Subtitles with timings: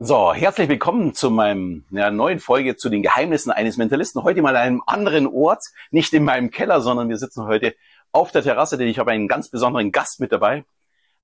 [0.00, 4.22] So, herzlich willkommen zu meinem ja, neuen Folge zu den Geheimnissen eines Mentalisten.
[4.22, 7.74] Heute mal an einem anderen Ort, nicht in meinem Keller, sondern wir sitzen heute
[8.12, 10.64] auf der Terrasse, denn ich habe einen ganz besonderen Gast mit dabei.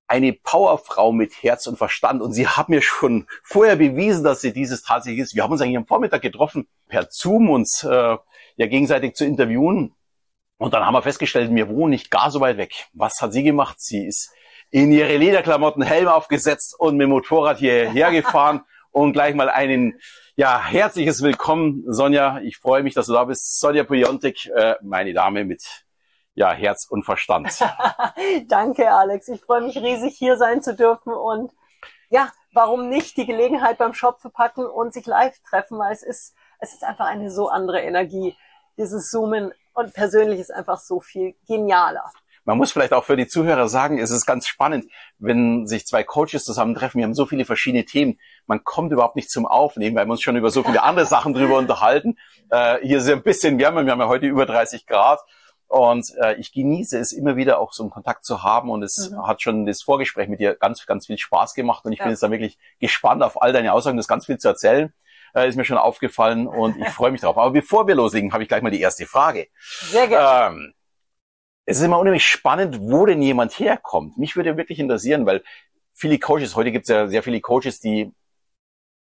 [0.07, 2.21] Eine Powerfrau mit Herz und Verstand.
[2.21, 5.35] Und sie hat mir schon vorher bewiesen, dass sie dieses tatsächlich ist.
[5.35, 8.17] Wir haben uns eigentlich am Vormittag getroffen, per Zoom uns äh,
[8.57, 9.93] ja gegenseitig zu interviewen.
[10.57, 12.87] Und dann haben wir festgestellt, wir wohnen nicht gar so weit weg.
[12.91, 13.79] Was hat sie gemacht?
[13.79, 14.33] Sie ist
[14.71, 19.99] in ihre Lederklamotten, Helm aufgesetzt und mit dem Motorrad hierher gefahren und gleich mal einen,
[20.35, 22.39] ja, herzliches Willkommen, Sonja.
[22.39, 23.59] Ich freue mich, dass du da bist.
[23.59, 25.63] Sonja Piontek, äh, meine Dame mit,
[26.33, 27.57] ja, Herz und Verstand.
[28.47, 29.29] Danke, Alex.
[29.29, 31.51] Ich freue mich riesig, hier sein zu dürfen und
[32.09, 36.35] ja, warum nicht die Gelegenheit beim Schopfe packen und sich live treffen, weil es ist,
[36.59, 38.35] es ist einfach eine so andere Energie.
[38.77, 42.11] Dieses Zoomen und persönlich ist einfach so viel genialer.
[42.45, 44.85] Man muss vielleicht auch für die Zuhörer sagen, es ist ganz spannend,
[45.17, 46.99] wenn sich zwei Coaches zusammentreffen.
[46.99, 48.19] Wir haben so viele verschiedene Themen.
[48.45, 51.33] Man kommt überhaupt nicht zum Aufnehmen, weil wir uns schon über so viele andere Sachen
[51.33, 52.17] drüber unterhalten.
[52.51, 53.83] Äh, hier ist es ein bisschen wärmer.
[53.85, 55.19] Wir haben ja heute über 30 Grad.
[55.67, 59.09] Und äh, ich genieße es immer wieder auch so einen Kontakt zu haben und es
[59.09, 59.25] mhm.
[59.25, 62.05] hat schon das Vorgespräch mit dir ganz, ganz viel Spaß gemacht und ich ja.
[62.05, 64.93] bin jetzt da wirklich gespannt auf all deine Aussagen, das ganz viel zu erzählen.
[65.33, 67.37] Äh, ist mir schon aufgefallen und ich freue mich drauf.
[67.37, 69.47] Aber bevor wir loslegen, habe ich gleich mal die erste Frage.
[69.59, 70.55] Sehr gerne.
[70.55, 70.73] Ähm,
[71.65, 74.17] es ist immer unheimlich spannend, wo denn jemand herkommt.
[74.17, 75.43] Mich würde wirklich interessieren, weil
[75.93, 78.11] viele Coaches, heute gibt es ja sehr viele Coaches, die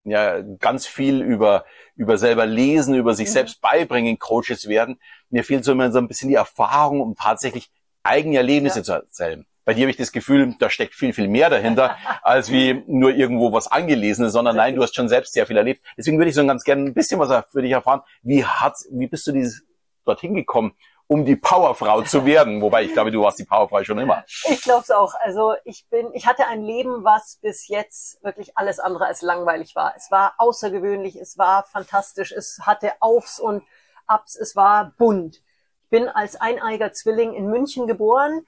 [0.05, 3.33] ja ganz viel über, über selber lesen, über sich mhm.
[3.33, 4.99] selbst beibringen, Coaches werden.
[5.29, 7.71] Mir fehlt so immer so ein bisschen die Erfahrung, um tatsächlich
[8.03, 8.83] eigene Erlebnisse ja.
[8.83, 9.45] zu erzählen.
[9.65, 13.15] Bei dir habe ich das Gefühl, da steckt viel, viel mehr dahinter, als wie nur
[13.15, 15.83] irgendwo was angelesenes, sondern nein, du hast schon selbst sehr viel erlebt.
[15.97, 18.01] Deswegen würde ich so ganz gerne ein bisschen was für dich erfahren.
[18.21, 19.65] Wie hat, wie bist du dieses
[20.05, 20.75] dorthin gekommen?
[21.07, 22.61] Um die Powerfrau zu werden.
[22.61, 24.23] Wobei ich glaube, du warst die Powerfrau schon immer.
[24.49, 25.13] Ich glaube es auch.
[25.19, 29.75] Also ich bin, ich hatte ein Leben, was bis jetzt wirklich alles andere als langweilig
[29.75, 29.93] war.
[29.95, 33.63] Es war außergewöhnlich, es war fantastisch, es hatte Aufs und
[34.07, 35.41] Abs, es war bunt.
[35.83, 38.45] Ich bin als eineiger Zwilling in München geboren.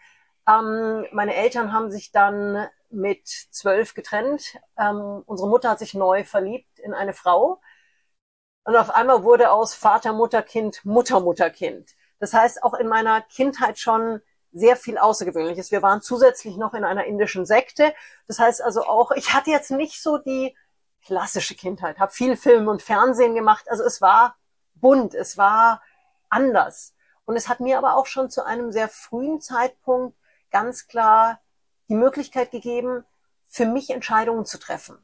[0.47, 4.57] Ähm, meine Eltern haben sich dann mit zwölf getrennt.
[4.77, 7.61] Ähm, unsere Mutter hat sich neu verliebt in eine Frau.
[8.63, 11.95] Und auf einmal wurde aus Vater, Mutter, Kind Mutter, Mutter, Kind.
[12.19, 15.71] Das heißt, auch in meiner Kindheit schon sehr viel Außergewöhnliches.
[15.71, 17.93] Wir waren zusätzlich noch in einer indischen Sekte.
[18.27, 20.55] Das heißt also auch, ich hatte jetzt nicht so die
[21.05, 23.69] klassische Kindheit, habe viel Film und Fernsehen gemacht.
[23.69, 24.35] Also es war
[24.75, 25.81] bunt, es war
[26.29, 26.93] anders.
[27.25, 30.17] Und es hat mir aber auch schon zu einem sehr frühen Zeitpunkt
[30.49, 31.41] ganz klar
[31.89, 33.05] die Möglichkeit gegeben,
[33.47, 34.97] für mich Entscheidungen zu treffen.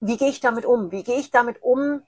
[0.00, 0.90] Wie gehe ich damit um?
[0.90, 2.02] Wie gehe ich damit um,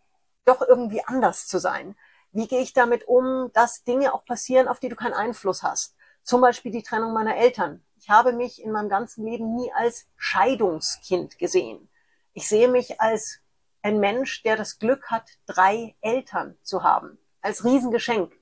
[0.44, 1.96] doch irgendwie anders zu sein?
[2.32, 5.96] Wie gehe ich damit um, dass Dinge auch passieren, auf die du keinen Einfluss hast?
[6.22, 7.82] Zum Beispiel die Trennung meiner Eltern.
[7.98, 11.88] Ich habe mich in meinem ganzen Leben nie als Scheidungskind gesehen.
[12.32, 13.40] Ich sehe mich als
[13.82, 17.18] ein Mensch, der das Glück hat, drei Eltern zu haben.
[17.40, 18.32] Als Riesengeschenk.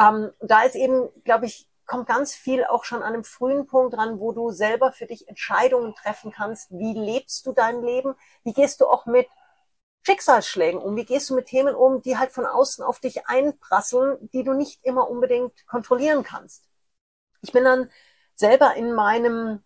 [0.00, 3.96] Ähm, da ist eben, glaube ich, kommt ganz viel auch schon an einem frühen Punkt
[3.96, 6.70] dran, wo du selber für dich Entscheidungen treffen kannst.
[6.70, 8.14] Wie lebst du dein Leben?
[8.44, 9.26] Wie gehst du auch mit
[10.08, 10.96] Schicksalsschlägen um?
[10.96, 14.54] Wie gehst du mit Themen um, die halt von außen auf dich einprasseln, die du
[14.54, 16.64] nicht immer unbedingt kontrollieren kannst?
[17.42, 17.90] Ich bin dann
[18.34, 19.62] selber in meinem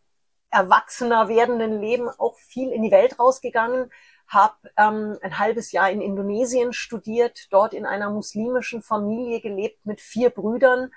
[0.51, 3.93] erwachsener werdenden Leben auch viel in die Welt rausgegangen,
[4.27, 10.01] habe ähm, ein halbes Jahr in Indonesien studiert, dort in einer muslimischen Familie gelebt mit
[10.01, 10.91] vier Brüdern.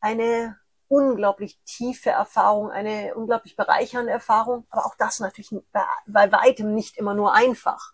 [0.00, 0.58] Eine
[0.88, 7.14] unglaublich tiefe Erfahrung, eine unglaublich bereichernde Erfahrung, aber auch das natürlich bei weitem nicht immer
[7.14, 7.93] nur einfach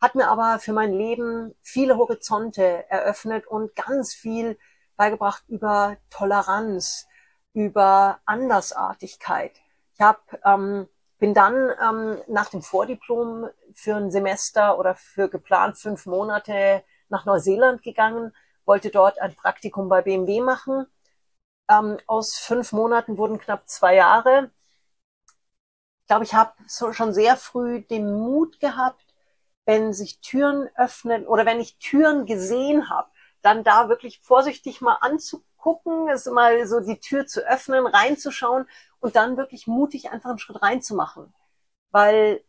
[0.00, 4.58] hat mir aber für mein Leben viele Horizonte eröffnet und ganz viel
[4.96, 7.06] beigebracht über Toleranz,
[7.52, 9.52] über Andersartigkeit.
[9.94, 10.88] Ich hab, ähm,
[11.18, 17.24] bin dann ähm, nach dem Vordiplom für ein Semester oder für geplant fünf Monate nach
[17.24, 18.32] Neuseeland gegangen,
[18.64, 20.86] wollte dort ein Praktikum bei BMW machen.
[21.68, 24.50] Ähm, aus fünf Monaten wurden knapp zwei Jahre.
[26.02, 29.07] Ich glaube, ich habe so schon sehr früh den Mut gehabt,
[29.68, 33.10] wenn sich Türen öffnen oder wenn ich Türen gesehen habe,
[33.42, 38.66] dann da wirklich vorsichtig mal anzugucken, ist mal so die Tür zu öffnen, reinzuschauen
[39.00, 41.34] und dann wirklich mutig einfach einen Schritt reinzumachen.
[41.90, 42.42] Weil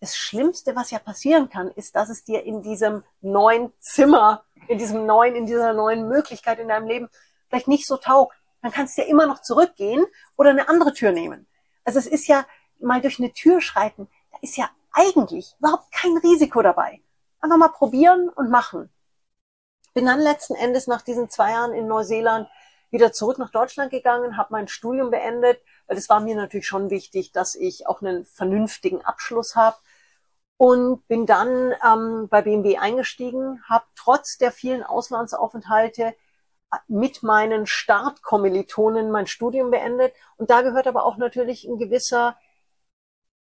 [0.00, 4.78] das Schlimmste, was ja passieren kann, ist, dass es dir in diesem neuen Zimmer, in
[4.78, 7.08] diesem neuen, in dieser neuen Möglichkeit in deinem Leben
[7.48, 8.36] vielleicht nicht so taugt.
[8.62, 10.04] Dann kannst du ja immer noch zurückgehen
[10.34, 11.46] oder eine andere Tür nehmen.
[11.84, 12.44] Also es ist ja
[12.80, 17.00] mal durch eine Tür schreiten, da ist ja eigentlich überhaupt kein Risiko dabei.
[17.40, 18.90] Einfach mal probieren und machen.
[19.94, 22.48] Bin dann letzten Endes nach diesen zwei Jahren in Neuseeland
[22.90, 26.90] wieder zurück nach Deutschland gegangen, habe mein Studium beendet, weil es war mir natürlich schon
[26.90, 29.76] wichtig, dass ich auch einen vernünftigen Abschluss habe
[30.56, 36.14] und bin dann ähm, bei BMW eingestiegen, habe trotz der vielen Auslandsaufenthalte
[36.88, 40.14] mit meinen Startkommilitonen mein Studium beendet.
[40.36, 42.36] Und da gehört aber auch natürlich ein gewisser,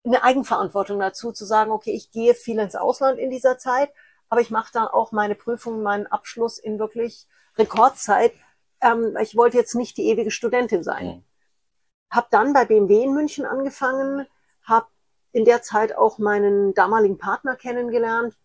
[0.05, 3.91] eine Eigenverantwortung dazu, zu sagen, okay, ich gehe viel ins Ausland in dieser Zeit,
[4.29, 7.27] aber ich mache dann auch meine Prüfung, meinen Abschluss in wirklich
[7.59, 8.33] Rekordzeit.
[8.81, 11.07] Ähm, ich wollte jetzt nicht die ewige Studentin sein.
[11.07, 11.25] Mhm.
[12.11, 14.27] Hab dann bei BMW in München angefangen,
[14.65, 14.87] habe
[15.33, 18.37] in der Zeit auch meinen damaligen Partner kennengelernt.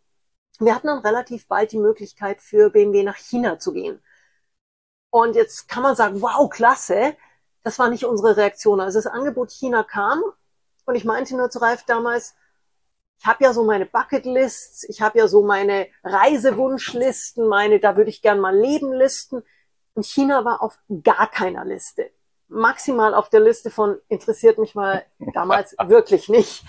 [0.59, 4.01] Wir hatten dann relativ bald die Möglichkeit für BMW nach China zu gehen.
[5.09, 7.15] Und jetzt kann man sagen, wow, klasse.
[7.63, 8.79] Das war nicht unsere Reaktion.
[8.79, 10.21] Also das Angebot China kam
[10.85, 12.35] und ich meinte nur zu Ralf damals,
[13.19, 18.09] ich habe ja so meine Bucketlists, ich habe ja so meine Reisewunschlisten, meine, da würde
[18.09, 19.43] ich gern mal leben Listen.
[19.93, 22.11] Und China war auf gar keiner Liste.
[22.47, 26.63] Maximal auf der Liste von interessiert mich mal damals wirklich nicht.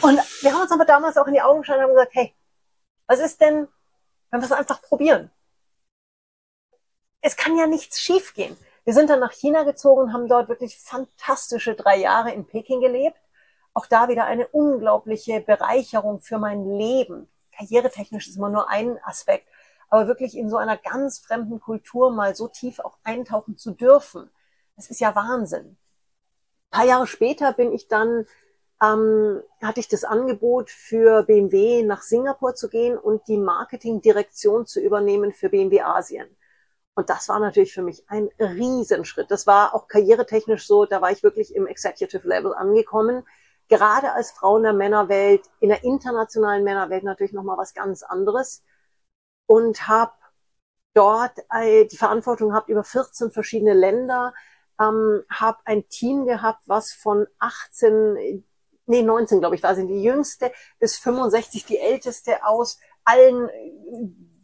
[0.00, 2.34] Und wir haben uns aber damals auch in die Augen geschaut und haben gesagt, hey,
[3.06, 3.66] was ist denn,
[4.30, 5.30] wenn wir es einfach probieren?
[7.20, 8.56] es kann ja nichts schiefgehen.
[8.84, 12.80] Wir sind dann nach China gezogen und haben dort wirklich fantastische drei Jahre in Peking
[12.80, 13.19] gelebt.
[13.72, 17.28] Auch da wieder eine unglaubliche Bereicherung für mein Leben.
[17.56, 19.46] Karrieretechnisch ist immer nur ein Aspekt,
[19.88, 24.30] aber wirklich in so einer ganz fremden Kultur mal so tief auch eintauchen zu dürfen,
[24.76, 25.76] das ist ja Wahnsinn.
[26.70, 28.26] Ein paar Jahre später bin ich dann,
[28.82, 34.80] ähm, hatte ich das Angebot für BMW nach Singapur zu gehen und die Marketingdirektion zu
[34.80, 36.34] übernehmen für BMW Asien.
[36.94, 39.30] Und das war natürlich für mich ein Riesenschritt.
[39.30, 43.24] Das war auch karrieretechnisch so, da war ich wirklich im Executive Level angekommen.
[43.70, 48.64] Gerade als Frau in der Männerwelt, in der internationalen Männerwelt natürlich nochmal was ganz anderes.
[49.46, 50.12] Und habe
[50.92, 54.34] dort äh, die Verantwortung gehabt über 14 verschiedene Länder,
[54.80, 58.44] ähm, habe ein Team gehabt, was von 18,
[58.86, 63.48] nee 19 glaube ich, war sie die jüngste, bis 65 die älteste aus allen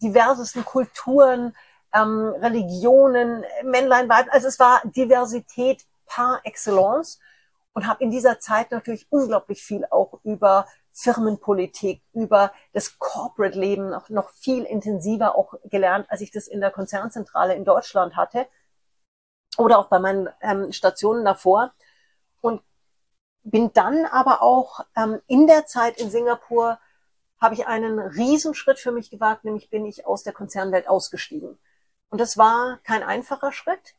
[0.03, 1.57] diversesten Kulturen,
[1.93, 4.29] ähm, Religionen, Männlein, Weib.
[4.31, 7.19] Also es war Diversität par excellence
[7.77, 14.09] und habe in dieser Zeit natürlich unglaublich viel auch über Firmenpolitik, über das Corporate-Leben noch,
[14.09, 18.47] noch viel intensiver auch gelernt, als ich das in der Konzernzentrale in Deutschland hatte
[19.59, 21.75] oder auch bei meinen ähm, Stationen davor.
[22.41, 22.63] Und
[23.43, 26.79] bin dann aber auch ähm, in der Zeit in Singapur
[27.39, 31.59] habe ich einen Riesenschritt für mich gewagt, nämlich bin ich aus der Konzernwelt ausgestiegen.
[32.09, 33.95] Und das war kein einfacher Schritt,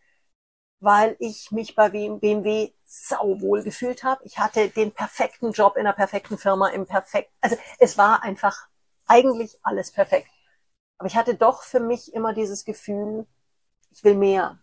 [0.79, 4.24] weil ich mich bei BMW sauwohl gefühlt habe.
[4.25, 8.68] Ich hatte den perfekten Job in einer perfekten Firma, im perfekt, also es war einfach
[9.07, 10.29] eigentlich alles perfekt.
[10.97, 13.25] Aber ich hatte doch für mich immer dieses Gefühl,
[13.91, 14.59] ich will mehr.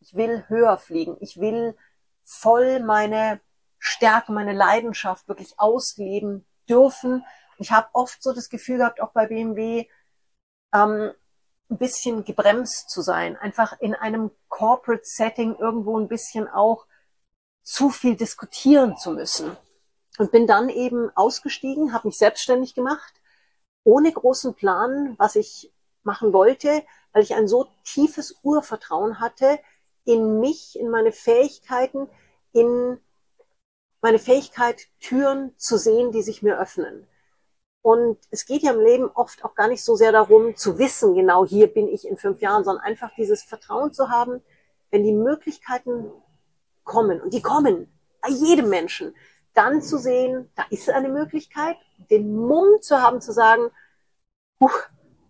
[0.00, 1.16] Ich will höher fliegen.
[1.20, 1.76] Ich will
[2.24, 3.40] voll meine
[3.78, 7.24] Stärke, meine Leidenschaft wirklich ausleben dürfen.
[7.58, 9.88] Ich habe oft so das Gefühl gehabt, auch bei BMW,
[10.72, 11.12] ähm,
[11.70, 16.86] ein bisschen gebremst zu sein, einfach in einem Corporate Setting irgendwo ein bisschen auch
[17.62, 19.56] zu viel diskutieren zu müssen.
[20.18, 23.14] Und bin dann eben ausgestiegen, habe mich selbstständig gemacht,
[23.82, 25.72] ohne großen Plan, was ich
[26.04, 29.58] machen wollte, weil ich ein so tiefes Urvertrauen hatte
[30.04, 32.08] in mich, in meine Fähigkeiten,
[32.52, 33.00] in
[34.00, 37.08] meine Fähigkeit, Türen zu sehen, die sich mir öffnen.
[37.84, 41.14] Und es geht ja im Leben oft auch gar nicht so sehr darum zu wissen,
[41.14, 44.40] genau hier bin ich in fünf Jahren, sondern einfach dieses Vertrauen zu haben,
[44.90, 46.10] wenn die Möglichkeiten
[46.84, 49.14] kommen, und die kommen bei jedem Menschen,
[49.52, 51.76] dann zu sehen, da ist eine Möglichkeit,
[52.10, 53.70] den Mumm zu haben, zu sagen,
[54.58, 54.70] Puh,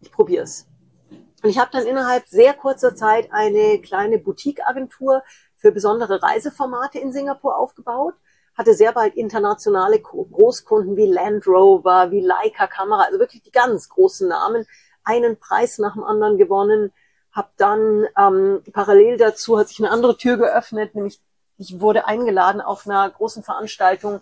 [0.01, 0.69] ich probiere es.
[1.11, 5.25] Und ich habe dann innerhalb sehr kurzer Zeit eine kleine Boutique-Agentur
[5.57, 8.15] für besondere Reiseformate in Singapur aufgebaut
[8.55, 13.89] hatte sehr bald internationale Großkunden wie Land Rover, wie Leica Kamera, also wirklich die ganz
[13.89, 14.67] großen Namen,
[15.03, 16.93] einen Preis nach dem anderen gewonnen,
[17.33, 21.21] habe dann ähm, parallel dazu hat sich eine andere Tür geöffnet, nämlich
[21.59, 24.21] ich wurde eingeladen auf einer großen Veranstaltung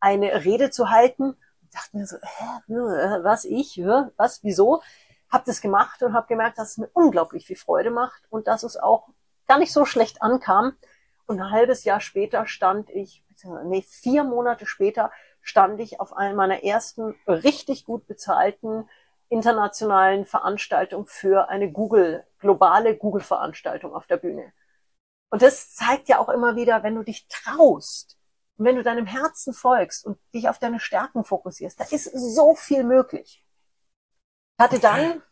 [0.00, 1.36] eine Rede zu halten.
[1.62, 3.80] Ich dachte mir so, hä, was ich,
[4.16, 4.82] was, wieso?
[5.30, 8.62] Hab das gemacht und habe gemerkt, dass es mir unglaublich viel Freude macht und dass
[8.62, 9.08] es auch
[9.46, 10.76] gar nicht so schlecht ankam.
[11.26, 13.23] Und ein halbes Jahr später stand ich
[13.64, 15.10] nee, vier Monate später
[15.40, 18.88] stand ich auf einer meiner ersten richtig gut bezahlten
[19.28, 24.52] internationalen Veranstaltungen für eine Google, globale Google-Veranstaltung auf der Bühne.
[25.30, 28.16] Und das zeigt ja auch immer wieder, wenn du dich traust
[28.56, 32.54] und wenn du deinem Herzen folgst und dich auf deine Stärken fokussierst, da ist so
[32.54, 33.44] viel möglich.
[34.56, 35.22] Ich hatte dann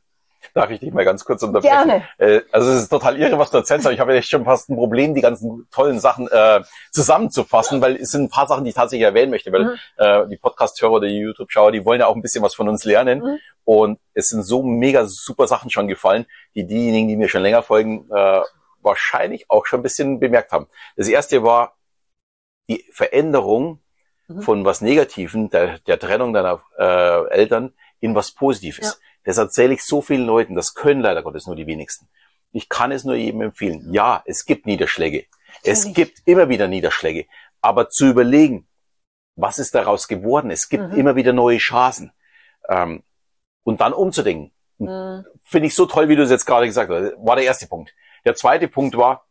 [0.54, 1.72] Darf ich dich mal ganz kurz unterbrechen?
[1.88, 2.08] Gerne.
[2.18, 4.68] Äh, also es ist total irre, was du erzählst, aber ich habe echt schon fast
[4.70, 8.70] ein Problem, die ganzen tollen Sachen äh, zusammenzufassen, weil es sind ein paar Sachen, die
[8.70, 9.74] ich tatsächlich erwähnen möchte, weil Mhm.
[9.96, 12.84] äh, die Podcast-Hörer oder die YouTube-Schauer, die wollen ja auch ein bisschen was von uns
[12.84, 13.20] lernen.
[13.20, 13.38] Mhm.
[13.64, 17.62] Und es sind so mega super Sachen schon gefallen, die diejenigen, die mir schon länger
[17.62, 18.40] folgen, äh,
[18.82, 20.66] wahrscheinlich auch schon ein bisschen bemerkt haben.
[20.96, 21.76] Das erste war
[22.68, 23.80] die Veränderung
[24.28, 24.42] Mhm.
[24.42, 29.00] von was Negativen, der, der Trennung deiner äh, Eltern, in was Positives.
[29.24, 32.08] Das erzähle ich so vielen Leuten, das können leider Gottes nur die wenigsten.
[32.52, 33.92] Ich kann es nur jedem empfehlen.
[33.92, 35.26] Ja, es gibt Niederschläge.
[35.62, 35.94] Es Natürlich.
[35.94, 37.26] gibt immer wieder Niederschläge.
[37.60, 38.66] Aber zu überlegen,
[39.36, 40.50] was ist daraus geworden?
[40.50, 40.98] Es gibt Mhm.
[40.98, 42.12] immer wieder neue Chancen.
[42.68, 43.02] Ähm,
[43.64, 44.52] und dann umzudenken.
[44.78, 45.24] Mhm.
[45.42, 47.12] Finde ich so toll, wie du es jetzt gerade gesagt hast.
[47.18, 47.94] War der erste Punkt.
[48.24, 49.26] Der zweite Punkt war,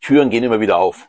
[0.00, 1.08] Türen gehen immer wieder auf.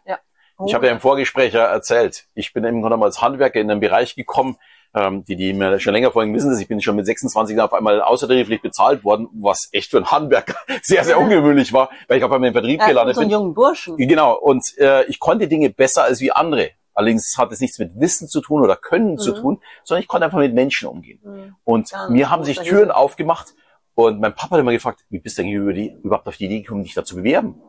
[0.65, 3.79] Ich habe ja im Vorgespräch ja erzählt, ich bin Grunde genommen als Handwerker in einen
[3.79, 4.57] Bereich gekommen,
[4.93, 7.67] ähm, die, die mir schon länger folgen, wissen das, ich bin schon mit 26 Jahren
[7.67, 12.17] auf einmal außertariflich bezahlt worden, was echt für einen Handwerker sehr, sehr ungewöhnlich war, weil
[12.17, 13.29] ich auf einmal im Vertrieb Ja, gelandet so bin.
[13.29, 13.97] jungen Burschen.
[13.97, 16.71] Genau, und äh, ich konnte Dinge besser als wie andere.
[16.95, 19.35] Allerdings hat es nichts mit Wissen zu tun oder Können zu Mhm.
[19.41, 21.19] tun, sondern ich konnte einfach mit Menschen umgehen.
[21.23, 21.55] Mhm.
[21.63, 23.53] Und Ganz mir haben sich Türen aufgemacht
[23.95, 26.45] und mein Papa hat immer gefragt, wie bist du eigentlich über die, überhaupt auf die
[26.45, 27.61] Idee gekommen, dich da zu bewerben?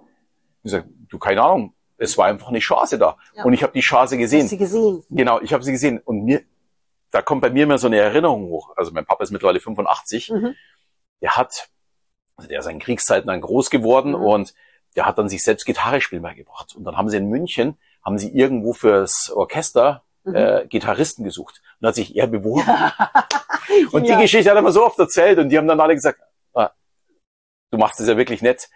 [0.62, 3.16] Ich sag, du, keine Ahnung, es war einfach eine Chance da.
[3.34, 3.44] Ja.
[3.44, 4.42] Und ich habe die Chance gesehen.
[4.42, 5.02] Hast sie gesehen?
[5.10, 6.00] Genau, ich habe sie gesehen.
[6.04, 6.40] Und mir,
[7.10, 8.72] da kommt bei mir immer so eine Erinnerung hoch.
[8.76, 10.30] Also mein Papa ist mittlerweile 85.
[10.30, 10.54] Mhm.
[11.22, 11.68] Der hat,
[12.36, 14.22] also der ist in Kriegszeiten dann groß geworden Mhm.
[14.22, 14.54] und
[14.96, 16.74] der hat dann sich selbst Gitarre spielen beigebracht.
[16.74, 20.34] Und dann haben sie in München, haben sie irgendwo fürs Orchester Mhm.
[20.34, 21.62] äh, Gitarristen gesucht.
[21.80, 22.66] Und hat sich er beworben.
[23.92, 24.20] Und die Ja.
[24.20, 26.20] Geschichte hat er mir so oft erzählt und die haben dann alle gesagt,
[26.54, 26.70] ah,
[27.70, 28.68] du machst es ja wirklich nett.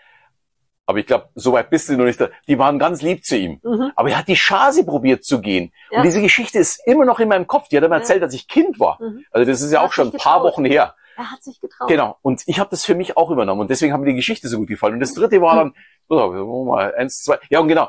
[0.86, 2.28] Aber ich glaube, so weit bist du noch nicht da.
[2.46, 3.58] Die waren ganz lieb zu ihm.
[3.62, 3.92] Mhm.
[3.96, 5.72] Aber er hat die Chance probiert zu gehen.
[5.90, 5.98] Ja.
[5.98, 7.68] Und diese Geschichte ist immer noch in meinem Kopf.
[7.68, 8.00] Die hat er mir Ja.
[8.00, 8.98] erzählt, als ich Kind war.
[9.00, 9.24] Mhm.
[9.30, 10.42] Also das ist ja Er auch hat schon ein paar.
[10.42, 10.94] Wochen her.
[11.16, 11.88] Er hat sich getraut.
[11.88, 12.18] Genau.
[12.22, 13.60] Und ich habe das für mich auch übernommen.
[13.62, 14.94] Und deswegen haben mir die Geschichte so gut gefallen.
[14.94, 15.74] Und das dritte war dann,
[16.08, 17.38] oh, mal, eins, zwei.
[17.48, 17.88] Ja, und genau,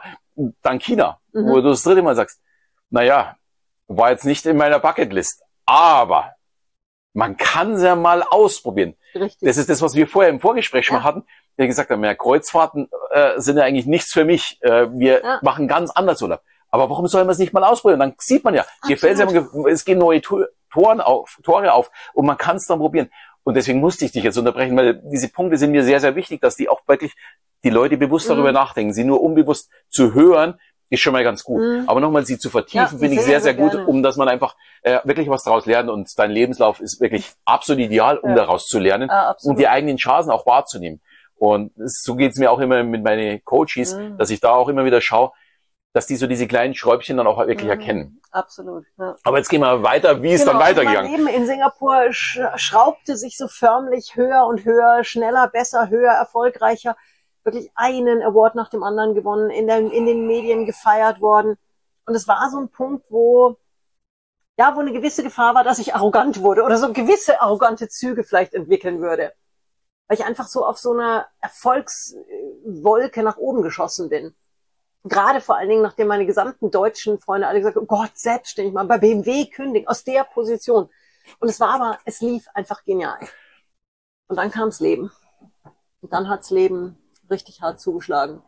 [0.62, 1.48] dann China, Mhm.
[1.50, 2.40] wo du das dritte Mal sagst,
[2.90, 3.36] naja,
[3.88, 5.42] war jetzt nicht in meiner Bucketlist.
[5.66, 6.34] Aber
[7.14, 8.96] man kann es ja mal ausprobieren.
[9.16, 9.40] Richtig.
[9.48, 11.00] Das ist das, was wir vorher im Vorgespräch schon Ja.
[11.02, 11.24] mal hatten.
[11.58, 14.58] Wir gesagt ja, Kreuzfahrten äh, sind ja eigentlich nichts für mich.
[14.62, 15.40] Äh, wir Ja.
[15.42, 16.42] machen ganz anders Urlaub.
[16.70, 18.00] Aber warum soll man es nicht mal ausprobieren?
[18.02, 22.38] Dann sieht man ja, gefällt es, es gehen neue Toren auf, Tore auf und man
[22.38, 23.10] kann es dann probieren.
[23.44, 26.42] Und deswegen musste ich dich jetzt unterbrechen, weil diese Punkte sind mir sehr, sehr wichtig,
[26.42, 27.14] dass die auch wirklich
[27.64, 28.34] die Leute bewusst Mhm.
[28.34, 28.92] darüber nachdenken.
[28.92, 30.60] Sie nur unbewusst zu hören,
[30.90, 31.62] ist schon mal ganz gut.
[31.62, 31.84] Mhm.
[31.88, 33.88] Aber nochmal sie zu vertiefen, Ja, finde ich sehr, sehr, sehr gut, gerne.
[33.88, 35.90] um dass man einfach äh, wirklich was daraus lernt.
[35.90, 38.36] Und dein Lebenslauf ist wirklich absolut ideal, um Ja.
[38.36, 41.02] daraus zu lernen Ah, und die eigenen Chancen auch wahrzunehmen.
[41.38, 44.18] Und so geht's mir auch immer mit meinen Coaches, Mhm.
[44.18, 45.32] dass ich da auch immer wieder schaue,
[45.94, 47.70] dass die so diese kleinen Schräubchen dann auch wirklich Mhm.
[47.70, 48.22] erkennen.
[48.32, 48.86] Absolut.
[48.98, 49.16] Ja.
[49.24, 51.12] Aber jetzt gehen wir weiter, wie ist Genau, dann also weitergegangen?
[51.12, 56.98] Leben in Singapur sch schraubte sich so förmlich höher und höher, schneller, besser, höher, erfolgreicher.
[57.46, 61.58] Wirklich einen Award nach dem anderen gewonnen, in, den in den Medien gefeiert worden.
[62.06, 63.56] Und es war so ein Punkt, wo,
[64.58, 68.24] ja, wo eine gewisse Gefahr war, dass ich arrogant wurde oder so gewisse arrogante Züge
[68.24, 69.32] vielleicht entwickeln würde.
[70.08, 74.36] Weil ich einfach so auf so einer Erfolgswolke nach oben geschossen bin.
[75.04, 78.74] Gerade vor allen Dingen, nachdem meine gesamten deutschen Freunde alle gesagt haben, oh Gott, selbstständig
[78.74, 80.90] mal bei BMW kündigen, aus der Position.
[81.40, 83.20] Und es war aber, es lief einfach genial.
[84.28, 85.12] Und dann kam's Leben.
[86.02, 86.98] Und dann hat's Leben
[87.30, 88.42] richtig hart zugeschlagen.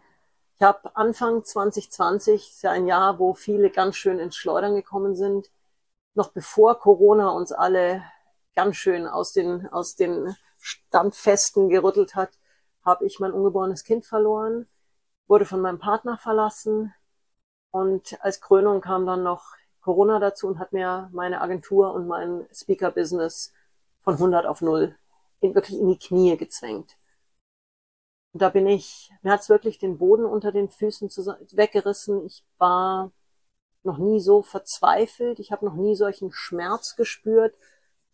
[0.59, 5.15] Ich habe Anfang 2020, ist ja ein Jahr, wo viele ganz schön ins Schleudern gekommen
[5.15, 5.51] sind,
[6.15, 8.03] noch bevor Corona uns alle
[8.55, 12.31] ganz schön aus den, aus den Standfesten gerüttelt hat,
[12.83, 14.67] habe ich mein ungeborenes Kind verloren,
[15.27, 16.93] wurde von meinem Partner verlassen
[17.71, 22.47] und als Krönung kam dann noch Corona dazu und hat mir meine Agentur und mein
[22.53, 23.53] Speaker-Business
[24.01, 24.95] von 100 auf 0
[25.39, 26.97] in, wirklich in die Knie gezwängt.
[28.33, 31.09] Und da bin ich, mir hat's wirklich den Boden unter den Füßen
[31.51, 32.25] weggerissen.
[32.25, 33.11] Ich war
[33.83, 35.39] noch nie so verzweifelt.
[35.39, 37.57] Ich habe noch nie solchen Schmerz gespürt.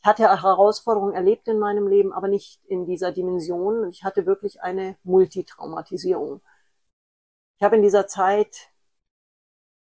[0.03, 3.87] Ich hatte Herausforderungen erlebt in meinem Leben, aber nicht in dieser Dimension.
[3.87, 6.41] Ich hatte wirklich eine Multitraumatisierung.
[7.57, 8.69] Ich habe in dieser Zeit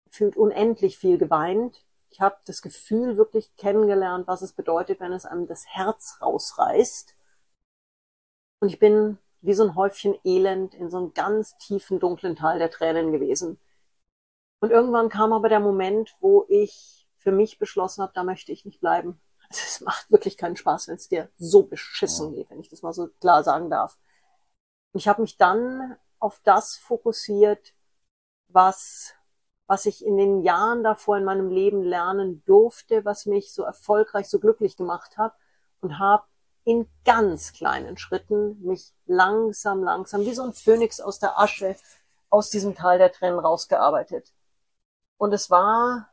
[0.05, 1.85] gefühlt unendlich viel geweint.
[2.09, 7.15] Ich habe das Gefühl wirklich kennengelernt, was es bedeutet, wenn es einem das Herz rausreißt.
[8.61, 12.57] Und ich bin wie so ein Häufchen Elend in so einem ganz tiefen, dunklen Tal
[12.57, 13.59] der Tränen gewesen.
[14.59, 18.65] Und irgendwann kam aber der Moment, wo ich für mich beschlossen habe, da möchte ich
[18.65, 19.21] nicht bleiben.
[19.49, 22.81] Also es macht wirklich keinen Spaß, wenn es dir so beschissen geht, wenn ich das
[22.83, 23.97] mal so klar sagen darf.
[24.93, 27.73] Ich habe mich dann auf das fokussiert,
[28.47, 29.13] was,
[29.67, 34.29] was ich in den Jahren davor in meinem Leben lernen durfte, was mich so erfolgreich,
[34.29, 35.33] so glücklich gemacht hat
[35.81, 36.23] und habe
[36.65, 41.75] in ganz kleinen Schritten mich langsam, langsam, wie so ein Phönix aus der Asche,
[42.29, 44.31] aus diesem Tal der Tränen rausgearbeitet.
[45.17, 46.08] Und es war,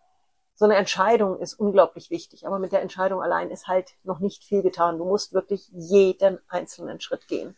[0.59, 4.43] so eine Entscheidung ist unglaublich wichtig, aber mit der Entscheidung allein ist halt noch nicht
[4.43, 4.97] viel getan.
[4.97, 7.55] Du musst wirklich jeden einzelnen Schritt gehen.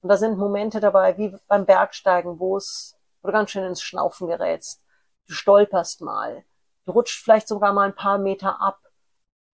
[0.00, 3.82] Und da sind Momente dabei, wie beim Bergsteigen, wo es, wo du ganz schön ins
[3.82, 4.82] Schnaufen gerätst.
[5.26, 6.42] Du stolperst mal.
[6.86, 8.80] Du rutscht vielleicht sogar mal ein paar Meter ab.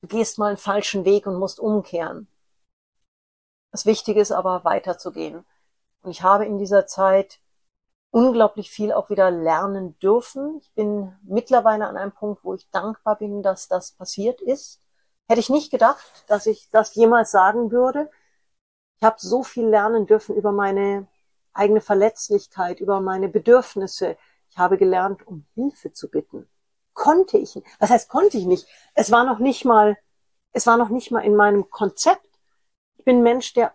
[0.01, 2.29] Du gehst mal einen falschen Weg und musst umkehren.
[3.73, 5.45] Das Wichtige ist aber, weiterzugehen.
[6.03, 7.41] Und ich habe in dieser Zeit
[8.11, 10.59] unglaublich viel auch wieder lernen dürfen.
[10.63, 14.81] Ich bin mittlerweile an einem Punkt, wo ich dankbar bin, dass das passiert ist.
[15.29, 18.11] Hätte ich nicht gedacht, dass ich das jemals sagen würde.
[18.97, 21.09] Ich habe so viel lernen dürfen über meine
[21.53, 24.17] eigene Verletzlichkeit, über meine Bedürfnisse.
[24.49, 26.49] Ich habe gelernt, um Hilfe zu bitten.
[26.95, 27.61] Konnte ich.
[27.79, 28.67] Was heißt konnte ich nicht?
[28.95, 29.99] Es war noch nicht mal,
[30.53, 32.27] es war noch nicht mal in meinem Konzept.
[32.97, 33.75] Ich bin Mensch, der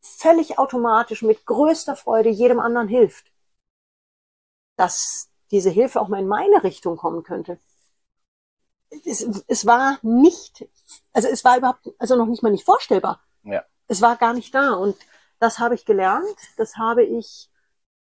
[0.00, 3.33] völlig automatisch mit größter Freude jedem anderen hilft
[4.76, 7.58] dass diese Hilfe auch mal in meine Richtung kommen könnte.
[9.04, 10.66] Es, es war nicht,
[11.12, 13.20] also es war überhaupt, also noch nicht mal nicht vorstellbar.
[13.42, 13.64] Ja.
[13.88, 14.96] Es war gar nicht da und
[15.38, 16.36] das habe ich gelernt.
[16.56, 17.50] Das habe ich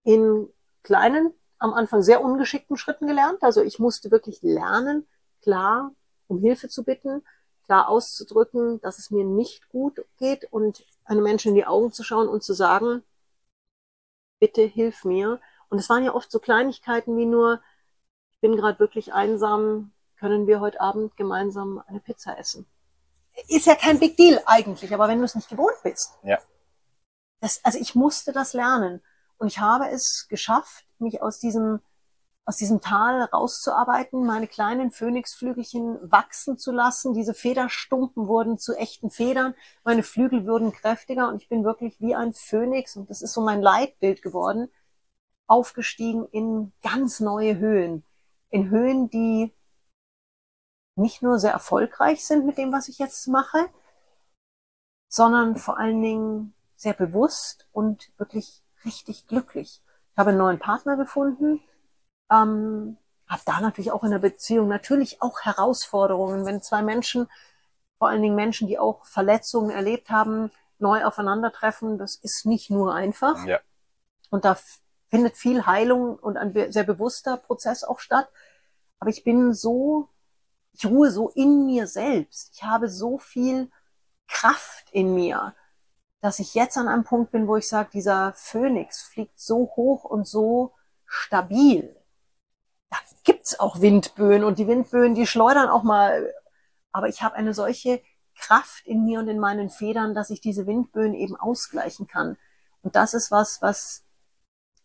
[0.05, 0.49] in
[0.83, 3.43] kleinen, am Anfang sehr ungeschickten Schritten gelernt.
[3.43, 5.07] Also ich musste wirklich lernen,
[5.43, 5.93] klar
[6.29, 7.23] um Hilfe zu bitten,
[7.65, 12.03] klar auszudrücken, dass es mir nicht gut geht und einem Menschen in die Augen zu
[12.03, 13.03] schauen und zu sagen,
[14.39, 15.41] bitte hilf mir.
[15.69, 17.61] Und es waren ja oft so Kleinigkeiten wie nur,
[18.35, 22.67] ich bin gerade wirklich einsam, können wir heute Abend gemeinsam eine Pizza essen?
[23.49, 26.15] Ist ja kein Big Deal eigentlich, aber wenn du es nicht gewohnt bist.
[26.23, 26.39] Ja.
[27.41, 29.03] Das, also ich musste das lernen.
[29.39, 31.81] Und ich habe es geschafft, mich aus diesem,
[32.47, 37.13] aus diesem Tal rauszuarbeiten, meine kleinen Phönixflügelchen wachsen zu lassen.
[37.13, 39.55] Diese Federstumpen wurden zu echten Federn.
[39.85, 43.43] Meine Flügel wurden kräftiger und ich bin wirklich wie ein Phönix und das ist so
[43.43, 44.71] mein Leitbild geworden
[45.47, 48.05] aufgestiegen in ganz neue Höhen.
[48.51, 49.53] In Höhen, die
[50.97, 53.69] nicht nur sehr erfolgreich sind mit dem, was ich jetzt mache,
[55.09, 59.83] sondern vor allen Dingen sehr bewusst und wirklich richtig glücklich.
[60.13, 61.61] Ich habe einen neuen Partner gefunden,
[62.31, 67.29] ähm, habe da natürlich auch in der Beziehung natürlich auch Herausforderungen, wenn zwei Menschen,
[67.99, 72.95] vor allen Dingen Menschen, die auch Verletzungen erlebt haben, neu aufeinandertreffen, das ist nicht nur
[72.95, 73.45] einfach.
[73.47, 73.61] Ja.
[74.31, 74.57] Und da
[75.17, 78.29] findet viel Heilung und ein sehr bewusster Prozess auch statt.
[78.99, 80.11] Aber ich bin so,
[80.75, 82.51] ich ruhe so in mir selbst.
[82.55, 83.71] Ich habe so viel
[84.29, 85.55] Kraft in mir,
[86.21, 90.05] dass ich jetzt an einem Punkt bin, wo ich sage, dieser Phönix fliegt so hoch
[90.05, 90.75] und so
[91.07, 91.97] stabil.
[92.91, 96.31] Da gibt's auch Windböen und die Windböen, die schleudern auch mal.
[96.93, 98.03] Aber ich habe eine solche
[98.39, 102.37] Kraft in mir und in meinen Federn, dass ich diese Windböen eben ausgleichen kann.
[102.83, 104.06] Und das ist was, was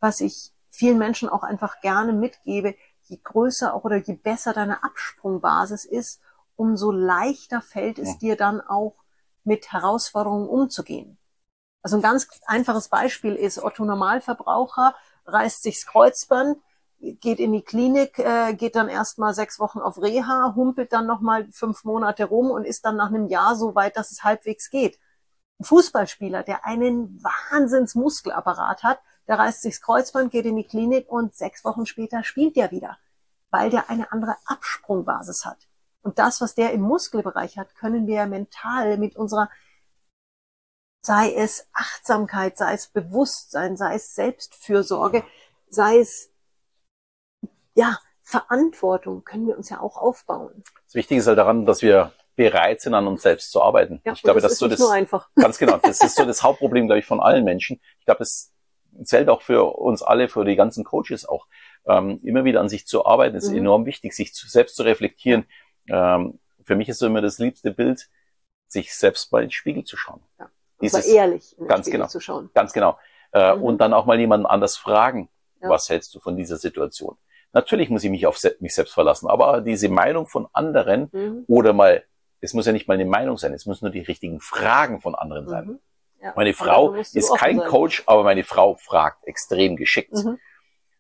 [0.02, 4.84] was ich vielen Menschen auch einfach gerne mitgebe, je größer auch oder je besser deine
[4.84, 6.20] Absprungbasis ist,
[6.56, 8.96] umso leichter fällt es dir dann auch
[9.44, 11.18] mit Herausforderungen umzugehen.
[11.82, 16.58] Also ein ganz einfaches Beispiel ist, Otto Normalverbraucher reißt sich's Kreuzband,
[17.00, 21.52] geht in die Klinik, äh, geht dann erstmal sechs Wochen auf Reha, humpelt dann nochmal
[21.52, 25.00] fünf Monate rum und ist dann nach einem Jahr so weit, dass es halbwegs geht.
[25.60, 29.00] Ein Fußballspieler, der einen Wahnsinnsmuskelapparat hat,
[29.32, 32.98] der reißt sich's Kreuzband, geht in die Klinik und sechs Wochen später spielt der wieder,
[33.50, 35.70] weil der eine andere Absprungbasis hat.
[36.02, 39.50] Und das, was der im Muskelbereich hat, können wir mental mit unserer,
[41.06, 45.24] sei es Achtsamkeit, sei es Bewusstsein, sei es Selbstfürsorge,
[45.70, 46.30] sei es,
[47.74, 50.62] ja, Verantwortung, können wir uns ja auch aufbauen.
[50.88, 54.02] Das Wichtige ist halt daran, dass wir bereit sind, an uns selbst zu arbeiten.
[54.04, 55.30] Ja, ich glaube, das, das ist so das, einfach.
[55.36, 57.80] ganz genau, das ist so das Hauptproblem, glaube ich, von allen Menschen.
[58.00, 58.51] Ich glaube, das
[59.06, 61.48] zählt auch für uns alle, für die ganzen Coaches auch,
[61.86, 63.58] ähm, immer wieder an sich zu arbeiten, ist mhm.
[63.58, 65.46] enorm wichtig, sich zu, selbst zu reflektieren.
[65.90, 68.10] Ähm, für mich ist so immer das liebste Bild,
[68.68, 70.22] sich selbst mal in den Spiegel zu schauen.
[70.40, 70.50] Ja.
[70.82, 72.50] Dieses, ehrlich in den ganz Spiegel genau, zu schauen.
[72.54, 72.98] Ganz genau.
[73.34, 73.64] Äh, mhm.
[73.64, 75.30] Und dann auch mal jemanden anders fragen,
[75.62, 75.70] ja.
[75.70, 77.18] was hältst du von dieser Situation?
[77.54, 81.44] Natürlich muss ich mich auf mich selbst verlassen, aber diese Meinung von anderen mhm.
[81.48, 82.04] oder mal,
[82.40, 85.16] es muss ja nicht mal eine Meinung sein, es müssen nur die richtigen Fragen von
[85.16, 85.80] anderen sein.
[86.22, 86.34] Ja.
[86.36, 87.68] Meine Frau ist kein sein.
[87.68, 90.38] Coach, aber meine Frau fragt extrem geschickt, mhm.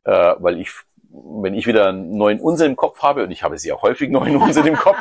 [0.03, 0.71] äh, weil ich
[1.13, 4.37] wenn ich wieder einen neuen Unsinn im Kopf habe, und ich habe sehr häufig neuen
[4.37, 4.97] Unsinn im Kopf,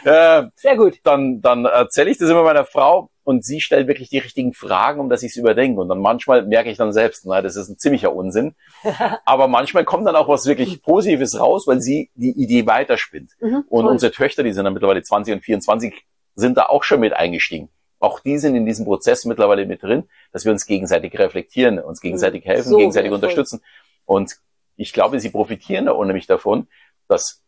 [0.04, 0.98] äh, Sehr gut.
[1.04, 5.00] dann, dann erzähle ich das immer meiner Frau und sie stellt wirklich die richtigen Fragen,
[5.00, 5.80] um dass ich es überdenke.
[5.80, 8.54] Und dann manchmal merke ich dann selbst, na, das ist ein ziemlicher Unsinn.
[9.24, 13.32] Aber manchmal kommt dann auch was wirklich Positives raus, weil sie die Idee weiterspinnt.
[13.40, 17.00] Mhm, und unsere Töchter, die sind dann mittlerweile 20 und 24, sind da auch schon
[17.00, 17.68] mit eingestiegen
[18.00, 22.00] auch die sind in diesem Prozess mittlerweile mit drin, dass wir uns gegenseitig reflektieren, uns
[22.00, 23.28] gegenseitig helfen, so gegenseitig wertvoll.
[23.28, 23.62] unterstützen.
[24.06, 24.36] Und
[24.76, 26.66] ich glaube, sie profitieren da unheimlich davon,
[27.06, 27.44] dass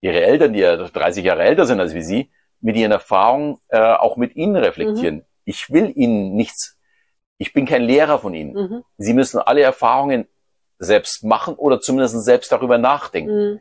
[0.00, 3.78] ihre Eltern, die ja 30 Jahre älter sind als wie sie, mit ihren Erfahrungen äh,
[3.78, 5.16] auch mit ihnen reflektieren.
[5.16, 5.24] Mhm.
[5.44, 6.78] Ich will ihnen nichts,
[7.38, 8.54] ich bin kein Lehrer von ihnen.
[8.54, 8.84] Mhm.
[8.96, 10.28] Sie müssen alle Erfahrungen
[10.78, 13.52] selbst machen oder zumindest selbst darüber nachdenken.
[13.52, 13.60] Mhm.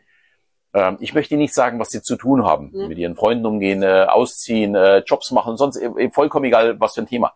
[0.74, 2.88] Ähm, ich möchte Ihnen nicht sagen, was Sie zu tun haben, mhm.
[2.88, 7.02] mit Ihren Freunden umgehen, äh, ausziehen, äh, Jobs machen, sonst äh, vollkommen egal, was für
[7.02, 7.34] ein Thema.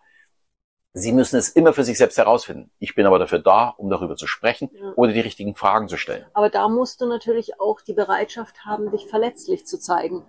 [0.94, 2.70] Sie müssen es immer für sich selbst herausfinden.
[2.80, 4.92] Ich bin aber dafür da, um darüber zu sprechen ja.
[4.98, 6.26] oder die richtigen Fragen zu stellen.
[6.34, 10.26] Aber da musst du natürlich auch die Bereitschaft haben, dich verletzlich zu zeigen.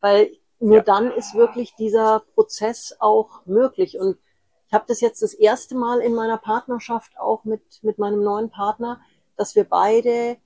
[0.00, 0.82] Weil nur ja.
[0.82, 3.98] dann ist wirklich dieser Prozess auch möglich.
[3.98, 4.18] Und
[4.66, 8.50] ich habe das jetzt das erste Mal in meiner Partnerschaft auch mit, mit meinem neuen
[8.50, 9.00] Partner,
[9.36, 10.36] dass wir beide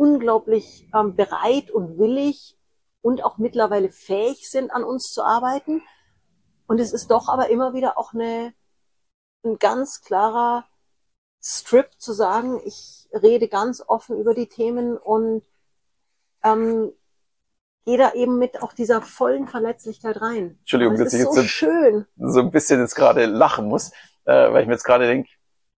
[0.00, 2.56] unglaublich ähm, bereit und willig
[3.02, 5.82] und auch mittlerweile fähig sind, an uns zu arbeiten.
[6.66, 8.54] Und es ist doch aber immer wieder auch eine
[9.44, 10.64] ein ganz klarer
[11.42, 15.42] Strip zu sagen, ich rede ganz offen über die Themen und
[16.44, 16.92] ähm,
[17.84, 20.58] gehe da eben mit auch dieser vollen Verletzlichkeit rein.
[20.60, 22.06] Entschuldigung, dass ich jetzt so, schön.
[22.16, 23.92] so ein bisschen jetzt gerade lachen muss,
[24.24, 25.30] äh, weil ich mir jetzt gerade denke,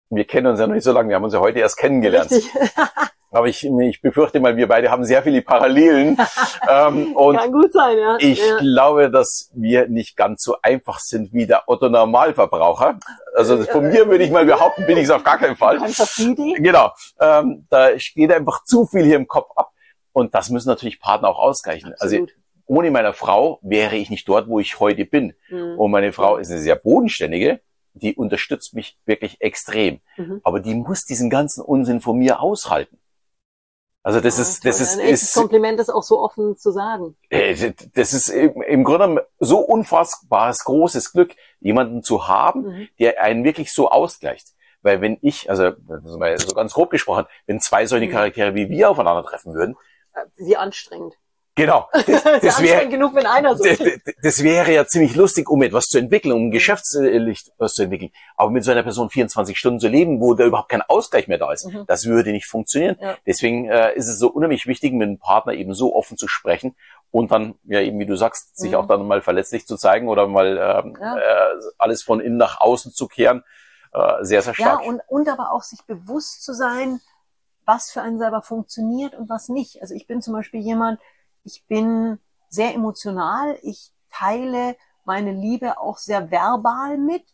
[0.08, 2.32] wir kennen uns ja noch nicht so lange, wir haben uns ja heute erst kennengelernt.
[3.30, 6.18] Aber ich, ich befürchte mal, wir beide haben sehr viele Parallelen.
[6.68, 8.16] ähm, und Kann gut sein, ja.
[8.18, 8.58] Ich ja.
[8.58, 12.98] glaube, dass wir nicht ganz so einfach sind wie der Otto Normalverbraucher.
[13.34, 15.78] Also von mir würde ich mal behaupten, bin ich es auf gar keinen Fall.
[16.58, 16.90] Genau.
[17.20, 19.70] Ähm, da geht einfach zu viel hier im Kopf ab.
[20.12, 21.94] Und das müssen natürlich Partner auch ausgleichen.
[21.98, 22.30] Also Absolut.
[22.30, 25.34] Also ohne meine Frau wäre ich nicht dort, wo ich heute bin.
[25.48, 25.78] Mhm.
[25.78, 27.60] Und meine Frau ist eine sehr bodenständige
[27.94, 30.00] die unterstützt mich wirklich extrem.
[30.16, 30.40] Mhm.
[30.44, 32.98] Aber die muss diesen ganzen Unsinn von mir aushalten.
[34.02, 37.16] Also das ja, ist, das ist, ein ist Kompliment ist auch so offen zu sagen.
[37.28, 42.88] Äh, das ist im Grunde so unfassbares großes Glück, jemanden zu haben, mhm.
[42.98, 44.54] der einen wirklich so ausgleicht.
[44.82, 45.72] Weil wenn ich, also
[46.04, 48.12] so ganz grob gesprochen, wenn zwei solche mhm.
[48.12, 49.76] Charaktere wie wir aufeinandertreffen würden,
[50.14, 51.18] äh, wie anstrengend.
[51.60, 51.88] Genau.
[52.10, 53.78] Das, das wäre genug, wenn einer so das,
[54.22, 58.10] das wäre ja ziemlich lustig, um etwas zu entwickeln, um ein Geschäftslicht was zu entwickeln.
[58.36, 61.38] Aber mit so einer Person 24 Stunden zu leben, wo da überhaupt kein Ausgleich mehr
[61.38, 61.84] da ist, mhm.
[61.86, 62.96] das würde nicht funktionieren.
[63.00, 63.16] Ja.
[63.26, 66.74] Deswegen äh, ist es so unheimlich wichtig, mit einem Partner eben so offen zu sprechen
[67.10, 68.76] und dann, ja eben wie du sagst, sich mhm.
[68.76, 71.18] auch dann mal verletzlich zu zeigen oder mal ähm, ja.
[71.18, 73.44] äh, alles von innen nach außen zu kehren.
[73.92, 74.80] Äh, sehr, sehr stark.
[74.82, 77.00] Ja, und, und aber auch sich bewusst zu sein,
[77.66, 79.80] was für einen selber funktioniert und was nicht.
[79.82, 80.98] Also ich bin zum Beispiel jemand,
[81.44, 83.58] ich bin sehr emotional.
[83.62, 87.24] Ich teile meine Liebe auch sehr verbal mit,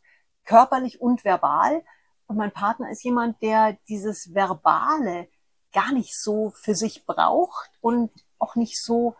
[0.44, 1.84] körperlich und verbal.
[2.26, 5.28] Und mein Partner ist jemand, der dieses Verbale
[5.72, 9.16] gar nicht so für sich braucht und auch nicht so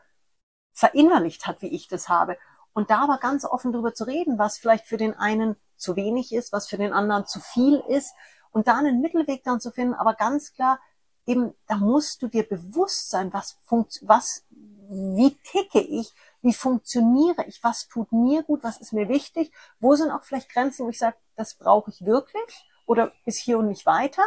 [0.73, 2.39] verinnerlicht hat, wie ich das habe.
[2.73, 6.33] Und da aber ganz offen darüber zu reden, was vielleicht für den einen zu wenig
[6.33, 8.15] ist, was für den anderen zu viel ist
[8.51, 10.81] und da einen Mittelweg dann zu finden, aber ganz klar,
[11.27, 14.45] eben, da musst du dir bewusst sein, was, funkt, was
[14.89, 19.95] wie ticke ich, wie funktioniere ich, was tut mir gut, was ist mir wichtig, wo
[19.95, 23.69] sind auch vielleicht Grenzen, wo ich sage, das brauche ich wirklich oder bis hier und
[23.69, 24.23] nicht weiter.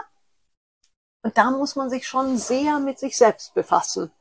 [1.21, 4.11] Und da muss man sich schon sehr mit sich selbst befassen.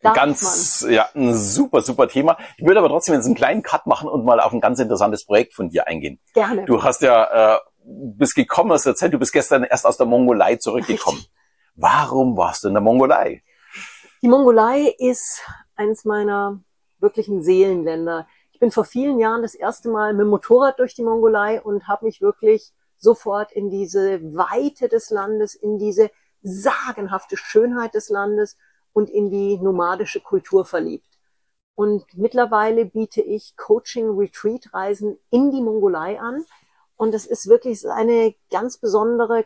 [0.00, 0.92] Darf ganz, man.
[0.92, 2.36] ja, ein super, super Thema.
[2.58, 5.24] Ich würde aber trotzdem jetzt einen kleinen Cut machen und mal auf ein ganz interessantes
[5.24, 6.20] Projekt von dir eingehen.
[6.34, 6.64] Gerne.
[6.66, 10.06] Du hast ja, äh, bist gekommen aus der Zeit, du bist gestern erst aus der
[10.06, 11.18] Mongolei zurückgekommen.
[11.18, 11.32] Richtig.
[11.76, 13.42] Warum warst du in der Mongolei?
[14.24, 15.42] Die Mongolei ist
[15.76, 16.58] eines meiner
[16.98, 18.26] wirklichen Seelenländer.
[18.52, 21.88] Ich bin vor vielen Jahren das erste Mal mit dem Motorrad durch die Mongolei und
[21.88, 26.10] habe mich wirklich sofort in diese Weite des Landes, in diese
[26.40, 28.56] sagenhafte Schönheit des Landes
[28.94, 31.18] und in die nomadische Kultur verliebt.
[31.74, 36.46] Und mittlerweile biete ich Coaching-Retreat-Reisen in die Mongolei an.
[36.96, 39.44] Und es ist wirklich eine ganz besondere,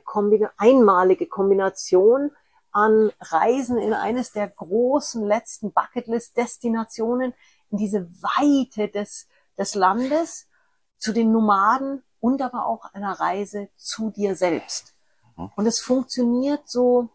[0.56, 2.30] einmalige Kombination
[2.78, 7.34] an Reisen in eines der großen letzten Bucketlist-Destinationen,
[7.70, 9.26] in diese Weite des,
[9.58, 10.46] des Landes,
[10.96, 14.94] zu den Nomaden und aber auch einer Reise zu dir selbst.
[15.36, 15.50] Mhm.
[15.56, 17.08] Und es funktioniert so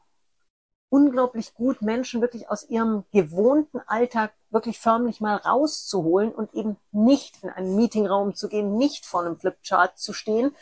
[0.90, 7.42] unglaublich gut, Menschen wirklich aus ihrem gewohnten Alltag wirklich förmlich mal rauszuholen und eben nicht
[7.42, 10.54] in einen Meetingraum zu gehen, nicht vor einem Flipchart zu stehen,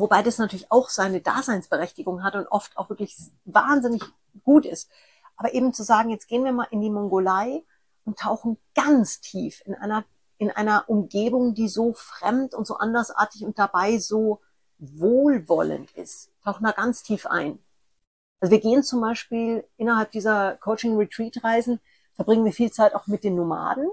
[0.00, 4.02] Wobei das natürlich auch seine Daseinsberechtigung hat und oft auch wirklich wahnsinnig
[4.44, 4.90] gut ist.
[5.36, 7.64] Aber eben zu sagen, jetzt gehen wir mal in die Mongolei
[8.04, 10.04] und tauchen ganz tief in einer,
[10.38, 14.40] in einer Umgebung, die so fremd und so andersartig und dabei so
[14.78, 16.30] wohlwollend ist.
[16.42, 17.58] Tauchen da ganz tief ein.
[18.40, 21.78] Also wir gehen zum Beispiel innerhalb dieser Coaching-Retreat-Reisen,
[22.14, 23.86] verbringen wir viel Zeit auch mit den Nomaden,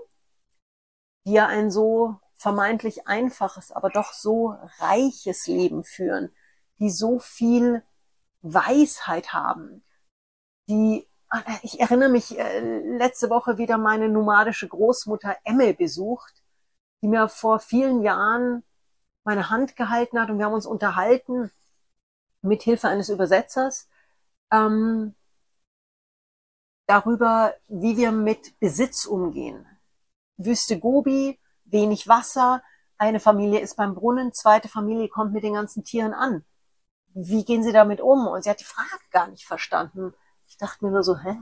[1.26, 6.32] die ja ein so vermeintlich einfaches, aber doch so reiches Leben führen,
[6.80, 7.84] die so viel
[8.42, 9.84] Weisheit haben,
[10.70, 12.60] die ah, ich erinnere mich äh,
[12.98, 16.44] letzte Woche wieder meine nomadische Großmutter Emme besucht,
[17.02, 18.64] die mir vor vielen Jahren
[19.24, 21.52] meine Hand gehalten hat und wir haben uns unterhalten
[22.42, 23.90] mit Hilfe eines Übersetzers
[24.52, 25.16] ähm,
[26.86, 29.66] darüber, wie wir mit Besitz umgehen.
[30.38, 32.62] Wüste Gobi, wenig Wasser,
[32.98, 36.44] eine Familie ist beim Brunnen, zweite Familie kommt mit den ganzen Tieren an.
[37.14, 38.28] Wie gehen sie damit um?
[38.28, 40.14] Und sie hat die Frage gar nicht verstanden.
[40.48, 41.40] Ich dachte mir nur so, hä,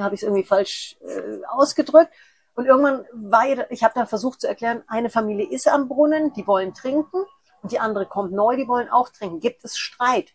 [0.00, 2.12] habe ich es irgendwie falsch äh, ausgedrückt?
[2.54, 6.46] Und irgendwann war ich habe da versucht zu erklären, eine Familie ist am Brunnen, die
[6.46, 7.24] wollen trinken
[7.62, 9.40] und die andere kommt neu, die wollen auch trinken.
[9.40, 10.34] Gibt es Streit?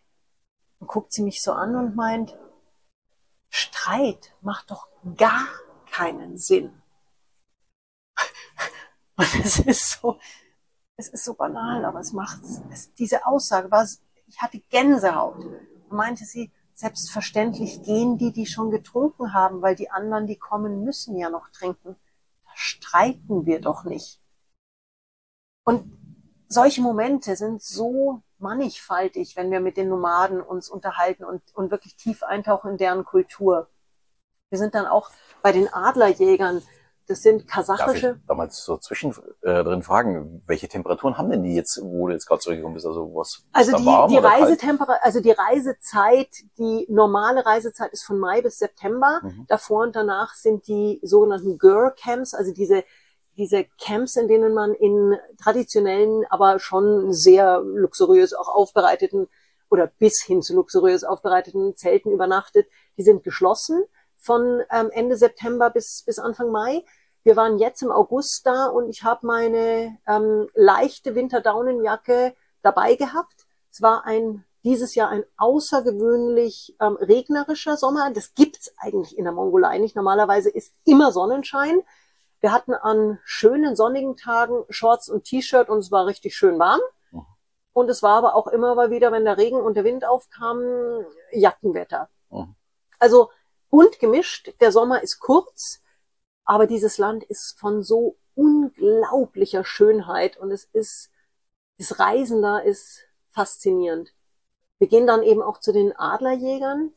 [0.80, 2.38] Und guckt sie mich so an und meint,
[3.50, 5.46] Streit macht doch gar
[5.92, 6.82] keinen Sinn.
[9.24, 10.20] Und es ist so,
[10.98, 13.88] es ist so banal, aber es macht, es, diese Aussage war,
[14.28, 15.38] ich hatte Gänsehaut.
[15.38, 20.84] Und meinte sie, selbstverständlich gehen die, die schon getrunken haben, weil die anderen, die kommen,
[20.84, 21.96] müssen ja noch trinken.
[22.46, 24.20] Da streiten wir doch nicht.
[25.64, 25.98] Und
[26.48, 31.96] solche Momente sind so mannigfaltig, wenn wir mit den Nomaden uns unterhalten und, und wirklich
[31.96, 33.70] tief eintauchen in deren Kultur.
[34.50, 35.10] Wir sind dann auch
[35.42, 36.62] bei den Adlerjägern
[37.08, 38.08] das sind kasachische.
[38.08, 42.14] Darf ich damals so zwischendrin äh, fragen, welche Temperaturen haben denn die jetzt, wo du
[42.14, 42.86] jetzt gerade zurückgekommen bist?
[42.86, 48.20] Also was Also die, warm die Reisetemperatur, also die Reisezeit, die normale Reisezeit ist von
[48.20, 49.20] Mai bis September.
[49.22, 49.46] Mhm.
[49.48, 52.84] Davor und danach sind die sogenannten Gur Camps, also diese
[53.36, 59.28] diese Camps, in denen man in traditionellen, aber schon sehr luxuriös auch aufbereiteten
[59.70, 63.84] oder bis hin zu luxuriös aufbereiteten Zelten übernachtet, die sind geschlossen
[64.24, 66.84] von ähm, Ende September bis, bis Anfang Mai.
[67.24, 73.46] Wir waren jetzt im August da und ich habe meine ähm, leichte Winterdaunenjacke dabei gehabt.
[73.70, 78.12] Es war ein dieses Jahr ein außergewöhnlich ähm, regnerischer Sommer.
[78.12, 79.96] Das gibt's eigentlich in der Mongolei nicht.
[79.96, 81.82] Normalerweise ist immer Sonnenschein.
[82.40, 86.80] Wir hatten an schönen sonnigen Tagen Shorts und T-Shirt und es war richtig schön warm.
[87.12, 87.26] Mhm.
[87.74, 90.62] Und es war aber auch immer mal wieder, wenn der Regen und der Wind aufkam,
[91.34, 92.10] Jackenwetter.
[92.30, 92.56] Mhm.
[93.00, 93.30] Also
[93.74, 94.54] bunt gemischt.
[94.62, 95.82] Der Sommer ist kurz,
[96.46, 101.10] aber dieses Land ist von so unglaublicher Schönheit und es ist,
[101.80, 103.00] das Reisen da ist
[103.32, 104.14] faszinierend.
[104.78, 106.94] Wir gehen dann eben auch zu den Adlerjägern.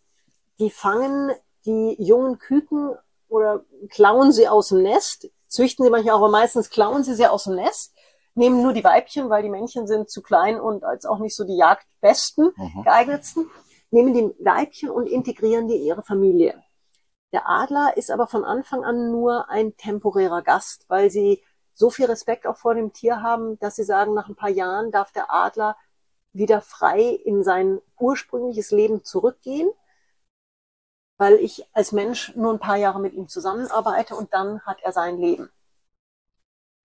[0.58, 1.32] Die fangen
[1.64, 2.94] die jungen Küken
[3.28, 7.26] oder klauen sie aus dem Nest, züchten sie manchmal auch, aber meistens klauen sie sie
[7.26, 7.94] aus dem Nest,
[8.34, 11.44] nehmen nur die Weibchen, weil die Männchen sind zu klein und als auch nicht so
[11.44, 12.82] die Jagdbesten, mhm.
[12.84, 13.50] geeignetsten,
[13.90, 16.62] nehmen die Weibchen und integrieren die in ihre Familie.
[17.36, 21.44] Der Adler ist aber von Anfang an nur ein temporärer Gast, weil sie
[21.74, 24.90] so viel Respekt auch vor dem Tier haben, dass sie sagen, nach ein paar Jahren
[24.90, 25.76] darf der Adler
[26.32, 29.70] wieder frei in sein ursprüngliches Leben zurückgehen,
[31.18, 34.92] weil ich als Mensch nur ein paar Jahre mit ihm zusammenarbeite und dann hat er
[34.92, 35.50] sein Leben.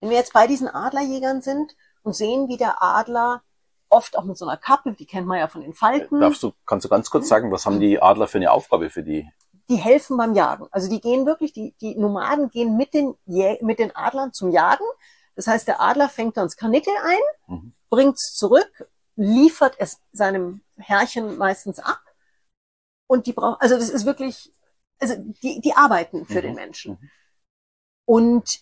[0.01, 3.41] Wenn wir jetzt bei diesen Adlerjägern sind und sehen, wie der Adler
[3.87, 6.19] oft auch mit so einer Kappe, die kennt man ja von den Falken.
[6.19, 9.03] Darfst du, kannst du ganz kurz sagen, was haben die Adler für eine Aufgabe für
[9.03, 9.31] die
[9.71, 10.67] die helfen beim Jagen.
[10.71, 14.83] Also die gehen wirklich, die, die Nomaden gehen mit den, mit den Adlern zum Jagen.
[15.35, 17.73] Das heißt, der Adler fängt dann das Karnickel ein, mhm.
[17.89, 22.01] bringt es zurück, liefert es seinem Herrchen meistens ab.
[23.07, 24.53] Und die brauchen, also das ist wirklich,
[24.99, 26.41] also die, die arbeiten für mhm.
[26.41, 26.91] den Menschen.
[26.99, 27.09] Mhm.
[28.05, 28.59] Und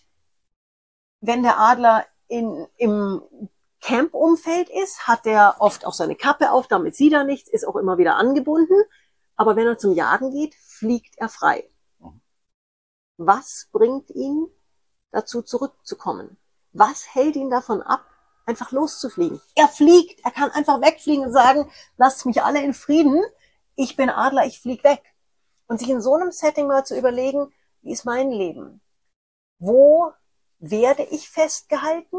[1.20, 3.22] wenn der Adler in, im
[3.80, 7.74] Camp-Umfeld ist, hat er oft auch seine Kappe auf, damit sieht er nichts, ist auch
[7.74, 8.80] immer wieder angebunden.
[9.34, 11.70] Aber wenn er zum Jagen geht, fliegt er frei.
[11.98, 12.20] Mhm.
[13.18, 14.48] Was bringt ihn
[15.10, 16.38] dazu zurückzukommen?
[16.72, 18.04] Was hält ihn davon ab,
[18.46, 19.40] einfach loszufliegen?
[19.54, 23.22] Er fliegt, er kann einfach wegfliegen und sagen, lasst mich alle in Frieden,
[23.74, 25.02] ich bin Adler, ich flieg weg.
[25.66, 28.80] Und sich in so einem Setting mal zu überlegen, wie ist mein Leben?
[29.58, 30.12] Wo
[30.58, 32.18] werde ich festgehalten?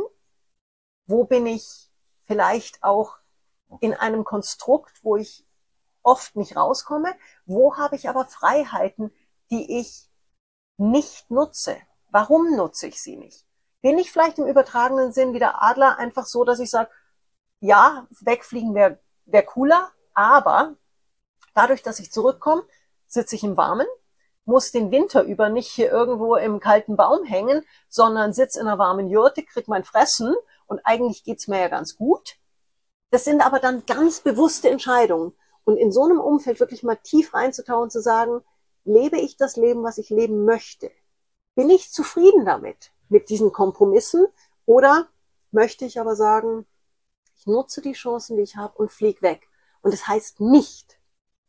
[1.06, 1.90] Wo bin ich
[2.26, 3.18] vielleicht auch
[3.80, 5.46] in einem Konstrukt, wo ich
[6.04, 7.14] oft nicht rauskomme.
[7.46, 9.12] Wo habe ich aber Freiheiten,
[9.50, 10.10] die ich
[10.78, 11.78] nicht nutze?
[12.10, 13.46] Warum nutze ich sie nicht?
[13.82, 16.90] Bin ich vielleicht im übertragenen Sinn wie der Adler einfach so, dass ich sage,
[17.60, 20.76] ja, wegfliegen wäre wär cooler, aber
[21.54, 22.64] dadurch, dass ich zurückkomme,
[23.08, 23.88] sitze ich im Warmen,
[24.46, 28.80] muss den Winter über nicht hier irgendwo im kalten Baum hängen, sondern sitze in einer
[28.80, 30.36] warmen Jurte, krieg mein Fressen
[30.66, 32.38] und eigentlich geht's mir ja ganz gut.
[33.12, 35.34] Das sind aber dann ganz bewusste Entscheidungen.
[35.72, 38.44] Und in so einem Umfeld wirklich mal tief reinzutauchen, zu sagen,
[38.84, 40.92] lebe ich das Leben, was ich leben möchte?
[41.56, 44.28] Bin ich zufrieden damit, mit diesen Kompromissen?
[44.66, 45.08] Oder
[45.52, 46.68] möchte ich aber sagen,
[47.38, 49.48] ich nutze die Chancen, die ich habe und flieg weg.
[49.82, 51.00] Und das heißt nicht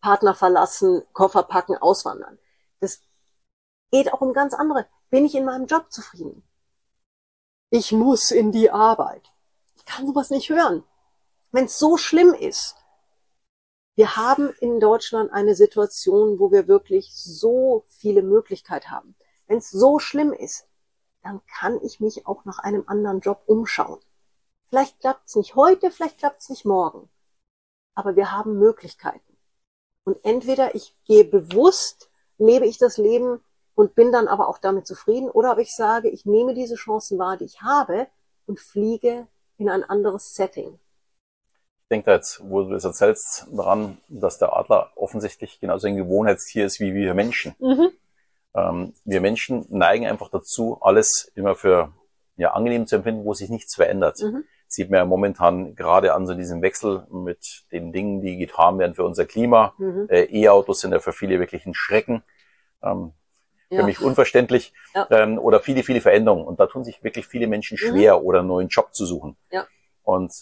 [0.01, 2.39] Partner verlassen, Koffer packen, auswandern.
[2.79, 3.01] Das
[3.91, 4.87] geht auch um ganz andere.
[5.11, 6.45] Bin ich in meinem Job zufrieden?
[7.71, 9.29] Ich muss in die Arbeit.
[9.75, 10.85] Ich kann sowas nicht hören.
[11.51, 12.77] Wenn es so schlimm ist,
[13.95, 19.15] wir haben in Deutschland eine Situation, wo wir wirklich so viele Möglichkeiten haben.
[19.47, 20.67] Wenn es so schlimm ist,
[21.23, 24.01] dann kann ich mich auch nach einem anderen Job umschauen.
[24.71, 27.11] Vielleicht klappt es nicht heute, vielleicht klappt es nicht morgen.
[27.95, 29.37] Aber wir haben Möglichkeiten.
[30.05, 34.87] Und entweder ich gehe bewusst, lebe ich das Leben und bin dann aber auch damit
[34.87, 38.09] zufrieden, oder aber ich sage, ich nehme diese Chancen wahr, die ich habe
[38.47, 39.29] und fliege
[39.59, 40.79] in ein anderes Setting
[41.93, 46.65] denke da jetzt, wo du das erzählst, daran, dass der Adler offensichtlich genauso ein Gewohnheitstier
[46.65, 47.55] ist wie wir Menschen.
[47.61, 47.91] Mhm.
[48.55, 51.93] Ähm, wir Menschen neigen einfach dazu, alles immer für
[52.37, 54.19] ja, angenehm zu empfinden, wo sich nichts verändert.
[54.21, 54.45] Mhm.
[54.67, 58.95] Sieht man ja momentan gerade an so diesem Wechsel mit den Dingen, die getan werden
[58.95, 59.75] für unser Klima.
[59.77, 60.07] Mhm.
[60.09, 62.23] Äh, E-Autos sind ja für viele wirklich ein Schrecken.
[62.83, 63.13] Ähm,
[63.69, 63.85] für ja.
[63.85, 64.73] mich unverständlich.
[64.95, 65.07] Ja.
[65.11, 66.47] Ähm, oder viele, viele Veränderungen.
[66.47, 67.87] Und da tun sich wirklich viele Menschen mhm.
[67.87, 69.37] schwer, oder einen neuen Job zu suchen.
[69.51, 69.67] Ja.
[70.03, 70.33] Und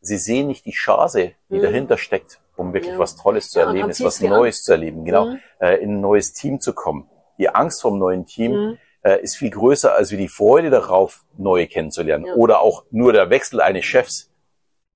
[0.00, 1.62] sie sehen nicht die Chance, die mhm.
[1.62, 2.98] dahinter steckt, um wirklich ja.
[2.98, 4.64] was Tolles zu ja, erleben, ist was Neues an.
[4.64, 5.40] zu erleben, genau, mhm.
[5.60, 7.08] äh, in ein neues Team zu kommen.
[7.38, 8.78] Die Angst vor dem neuen Team mhm.
[9.02, 12.26] äh, ist viel größer als wie die Freude darauf, neue kennenzulernen.
[12.26, 12.34] Ja.
[12.34, 14.30] Oder auch nur der Wechsel eines Chefs.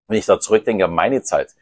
[0.09, 1.55] Wenn ich da zurückdenke an meine Zeit,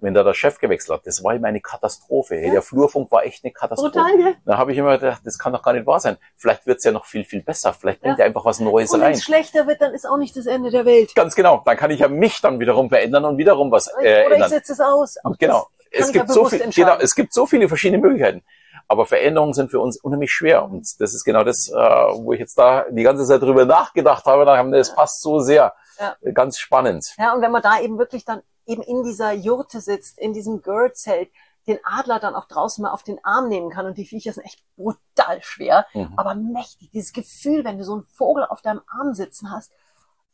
[0.00, 2.36] wenn da der Chef gewechselt hat, das war immer eine Katastrophe.
[2.36, 2.50] Ja.
[2.50, 3.92] Der Flurfunk war echt eine Katastrophe.
[3.92, 4.32] Total, ja.
[4.44, 6.16] Da habe ich immer gedacht, das kann doch gar nicht wahr sein.
[6.36, 7.72] Vielleicht wird's ja noch viel, viel besser.
[7.72, 8.24] Vielleicht bringt ja.
[8.24, 9.08] er einfach was Neues und rein.
[9.08, 11.14] Wenn es schlechter wird, dann ist auch nicht das Ende der Welt.
[11.14, 11.62] Ganz genau.
[11.64, 14.72] Dann kann ich ja mich dann wiederum verändern und wiederum was äh, Oder ich setze
[14.72, 15.16] es aus.
[15.24, 15.68] Auch genau.
[15.90, 16.96] Es gibt, so viel, genau.
[17.00, 18.42] es gibt so viele verschiedene Möglichkeiten.
[18.86, 20.64] Aber Veränderungen sind für uns unheimlich schwer.
[20.64, 24.24] Und das ist genau das, äh, wo ich jetzt da die ganze Zeit drüber nachgedacht
[24.26, 24.44] habe.
[24.44, 25.74] Da haben das passt so sehr.
[26.00, 26.16] Ja.
[26.32, 27.14] Ganz spannend.
[27.18, 30.62] Ja, und wenn man da eben wirklich dann eben in dieser Jurte sitzt, in diesem
[30.62, 31.30] Girl-Zelt,
[31.66, 33.86] den Adler dann auch draußen mal auf den Arm nehmen kann.
[33.86, 36.14] Und die Viecher sind echt brutal schwer, mhm.
[36.16, 36.90] aber mächtig.
[36.90, 39.72] Dieses Gefühl, wenn du so einen Vogel auf deinem Arm sitzen hast,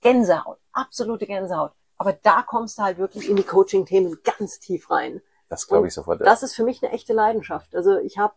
[0.00, 1.72] Gänsehaut, absolute Gänsehaut.
[1.96, 5.22] Aber da kommst du halt wirklich in die Coaching-Themen ganz tief rein.
[5.48, 6.20] Das glaube ich sofort.
[6.20, 6.26] Ja.
[6.26, 7.74] Das ist für mich eine echte Leidenschaft.
[7.74, 8.34] Also ich habe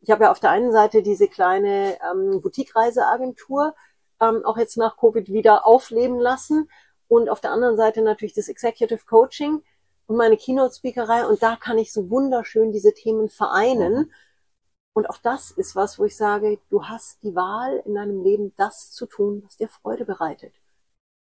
[0.00, 3.74] ich hab ja auf der einen Seite diese kleine ähm, Boutique-Reiseagentur
[4.20, 6.68] ähm, auch jetzt nach Covid wieder aufleben lassen
[7.14, 9.62] und auf der anderen Seite natürlich das Executive Coaching
[10.06, 13.94] und meine Keynote-Speakerei und da kann ich so wunderschön diese Themen vereinen.
[13.94, 14.10] Mhm.
[14.94, 18.52] Und auch das ist was, wo ich sage, du hast die Wahl in deinem Leben,
[18.56, 20.52] das zu tun, was dir Freude bereitet.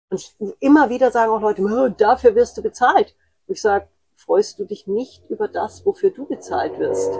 [0.09, 3.13] Und ich, immer wieder sagen auch Leute, dafür wirst du bezahlt.
[3.47, 7.11] Und ich sage, freust du dich nicht über das, wofür du bezahlt wirst.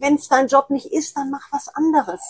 [0.00, 2.20] Wenn es dein Job nicht ist, dann mach was anderes.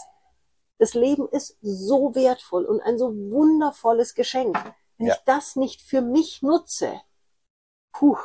[0.79, 4.57] Das Leben ist so wertvoll und ein so wundervolles Geschenk.
[5.03, 5.15] Wenn ja.
[5.15, 6.93] ich das nicht für mich nutze,
[7.93, 8.17] puh.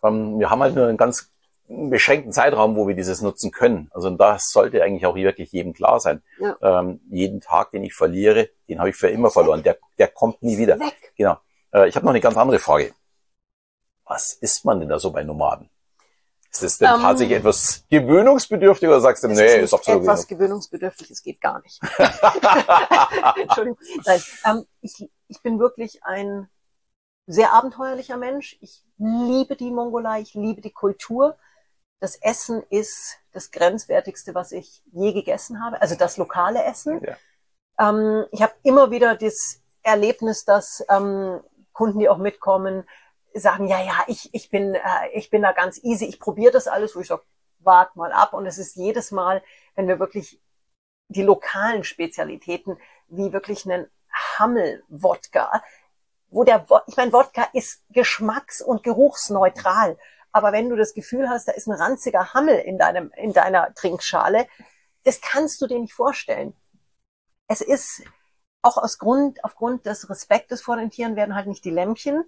[0.00, 1.30] Wir haben halt nur einen ganz
[1.68, 3.90] beschränkten Zeitraum, wo wir dieses nutzen können.
[3.92, 6.22] Also das sollte eigentlich auch wirklich jedem klar sein.
[6.40, 6.56] Ja.
[6.62, 9.62] Ähm, jeden Tag, den ich verliere, den habe ich für immer verloren.
[9.62, 10.80] Der, der kommt nie wieder.
[10.80, 11.12] Weg.
[11.14, 11.36] Genau.
[11.74, 12.94] Äh, ich habe noch eine ganz andere Frage.
[14.06, 15.68] Was isst man denn da so bei Nomaden?
[16.50, 20.02] Ist das denn um, ähm, tatsächlich etwas gewöhnungsbedürftig oder sagst du, nee, ist, ist absolut
[20.02, 21.80] etwas gewöhnungsbedürftig, es geht gar nicht.
[23.40, 23.78] Entschuldigung.
[24.06, 26.48] Nein, ähm, ich, ich bin wirklich ein
[27.26, 28.58] sehr abenteuerlicher Mensch.
[28.60, 31.38] Ich liebe die Mongolei, ich liebe die Kultur.
[32.00, 37.00] Das Essen ist das grenzwertigste, was ich je gegessen habe, also das lokale Essen.
[37.02, 37.16] Ja.
[37.88, 41.40] Ähm, ich habe immer wieder das Erlebnis, dass ähm,
[41.72, 42.84] Kunden, die auch mitkommen,
[43.32, 46.68] sagen, ja, ja, ich, ich, bin, äh, ich bin da ganz easy, ich probiere das
[46.68, 47.22] alles, wo ich sage,
[47.60, 48.34] wart mal ab.
[48.34, 49.42] Und es ist jedes Mal,
[49.76, 50.38] wenn wir wirklich
[51.08, 52.76] die lokalen Spezialitäten,
[53.08, 55.62] wie wirklich einen Hammel-Wodka,
[56.28, 59.98] wo der, ich meine, Wodka ist geschmacks- und geruchsneutral.
[60.32, 63.74] Aber wenn du das Gefühl hast, da ist ein ranziger Hammel in deinem, in deiner
[63.74, 64.46] Trinkschale,
[65.04, 66.54] das kannst du dir nicht vorstellen.
[67.48, 68.02] Es ist
[68.62, 72.24] auch aus Grund, aufgrund des Respektes vor den Tieren werden halt nicht die Lämpchen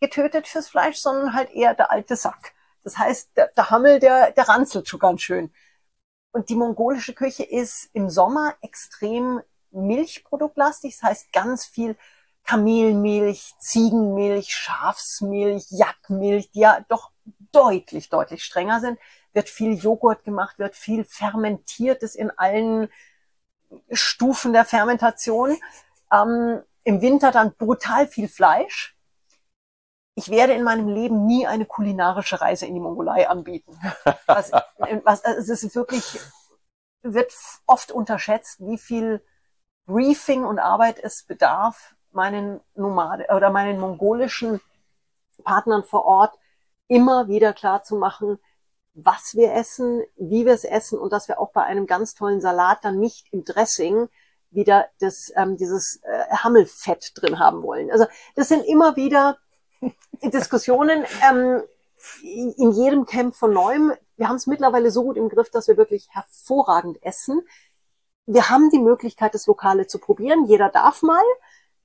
[0.00, 2.52] getötet fürs Fleisch, sondern halt eher der alte Sack.
[2.82, 5.52] Das heißt, der, der Hammel, der, der ranzelt schon ganz schön.
[6.32, 9.40] Und die mongolische Küche ist im Sommer extrem
[9.74, 10.96] milchproduktlastig.
[10.96, 11.96] Das heißt, ganz viel
[12.44, 17.10] Kamelmilch, Ziegenmilch, Schafsmilch, Jackmilch, die ja doch
[17.52, 18.98] deutlich, deutlich strenger sind.
[19.32, 22.88] Wird viel Joghurt gemacht, wird viel fermentiertes in allen
[23.90, 25.56] Stufen der Fermentation.
[26.12, 28.94] Ähm, Im Winter dann brutal viel Fleisch
[30.16, 33.78] ich werde in meinem Leben nie eine kulinarische Reise in die Mongolei anbieten.
[34.26, 34.52] Was,
[35.04, 36.18] was, es ist wirklich,
[37.02, 37.32] wird
[37.66, 39.24] oft unterschätzt, wie viel
[39.86, 44.60] Briefing und Arbeit es bedarf, meinen Nomade oder meinen mongolischen
[45.42, 46.38] Partnern vor Ort
[46.88, 48.38] immer wieder klar zu machen,
[48.94, 52.40] was wir essen, wie wir es essen und dass wir auch bei einem ganz tollen
[52.40, 54.08] Salat dann nicht im Dressing
[54.50, 57.90] wieder das, ähm, dieses äh, Hammelfett drin haben wollen.
[57.90, 58.06] Also
[58.36, 59.38] das sind immer wieder
[60.22, 61.62] Diskussionen ähm,
[62.22, 63.92] in jedem Camp von neuem.
[64.16, 67.42] Wir haben es mittlerweile so gut im Griff, dass wir wirklich hervorragend essen.
[68.26, 70.46] Wir haben die Möglichkeit, das Lokale zu probieren.
[70.46, 71.22] Jeder darf mal.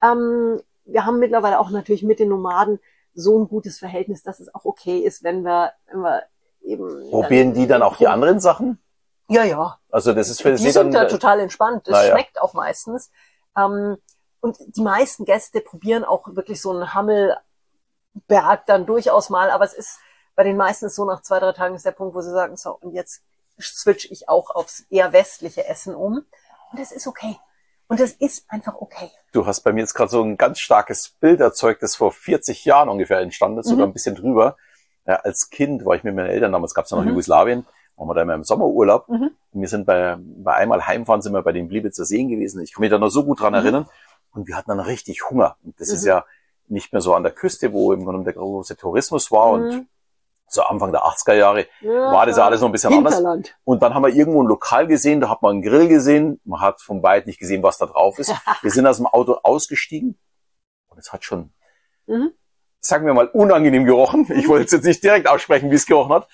[0.02, 2.80] Ähm, wir haben mittlerweile auch natürlich mit den Nomaden
[3.14, 6.24] so ein gutes Verhältnis, dass es auch okay ist, wenn wir, wenn wir
[6.62, 7.10] eben.
[7.10, 8.80] Probieren die dann auch die anderen Sachen?
[9.28, 9.78] Ja, ja.
[9.92, 11.04] Also das ist für die sie sind dann.
[11.04, 11.88] da total entspannt.
[11.88, 12.12] Das Naja.
[12.12, 13.12] schmeckt auch meistens.
[13.58, 13.98] Ähm,
[14.40, 19.52] und die meisten Gäste probieren auch wirklich so einen Hammelberg dann durchaus mal.
[19.52, 20.00] Aber es ist
[20.36, 22.56] bei den meisten ist so nach zwei, drei Tagen ist der Punkt, wo sie sagen,
[22.56, 23.22] so, und jetzt
[23.62, 26.26] switch ich auch aufs eher westliche Essen um.
[26.72, 27.38] Und das ist okay.
[27.88, 29.10] Und das ist einfach okay.
[29.32, 32.64] Du hast bei mir jetzt gerade so ein ganz starkes Bild erzeugt, das vor 40
[32.66, 33.72] Jahren ungefähr entstanden ist, Mhm.
[33.72, 34.58] sogar ein bisschen drüber.
[35.08, 37.10] Ja, als Kind war ich mit meinen Eltern, damals gab es ja noch Mhm.
[37.12, 39.10] Jugoslawien, waren wir da immer im Sommerurlaub.
[39.10, 39.32] Mhm.
[39.54, 42.62] Wir sind bei, bei einmal Heimfahren, sind wir bei den Bliebitzer Seen gewesen.
[42.62, 43.60] Ich kann mich da noch so gut dran Mhm.
[43.60, 43.90] erinnern.
[44.32, 45.58] Und wir hatten dann richtig Hunger.
[45.64, 46.10] Und das ist Mhm.
[46.10, 46.26] ja
[46.68, 49.50] nicht mehr so an der Küste, wo im Grunde der große Tourismus war.
[49.50, 49.88] Und Mhm.
[50.52, 53.16] So Anfang der 80er Jahre Ja, war das ja alles noch ein bisschen anders.
[53.64, 56.62] Und dann haben wir irgendwo ein Lokal gesehen, da hat man einen Grill gesehen, man
[56.62, 58.34] hat vom Weit nicht gesehen, was da drauf ist.
[58.62, 60.18] Wir sind aus dem Auto ausgestiegen
[60.88, 61.52] und es hat schon,
[62.08, 62.32] Mhm.
[62.80, 64.28] sagen wir mal, unangenehm gerochen.
[64.36, 66.28] Ich wollte es jetzt nicht direkt aussprechen, wie es gerochen hat.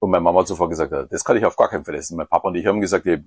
[0.00, 2.16] Und meine Mama hat sofort gesagt, ja, das kann ich auf gar keinen Fall essen.
[2.16, 3.24] Mein Papa und ich haben gesagt, ey,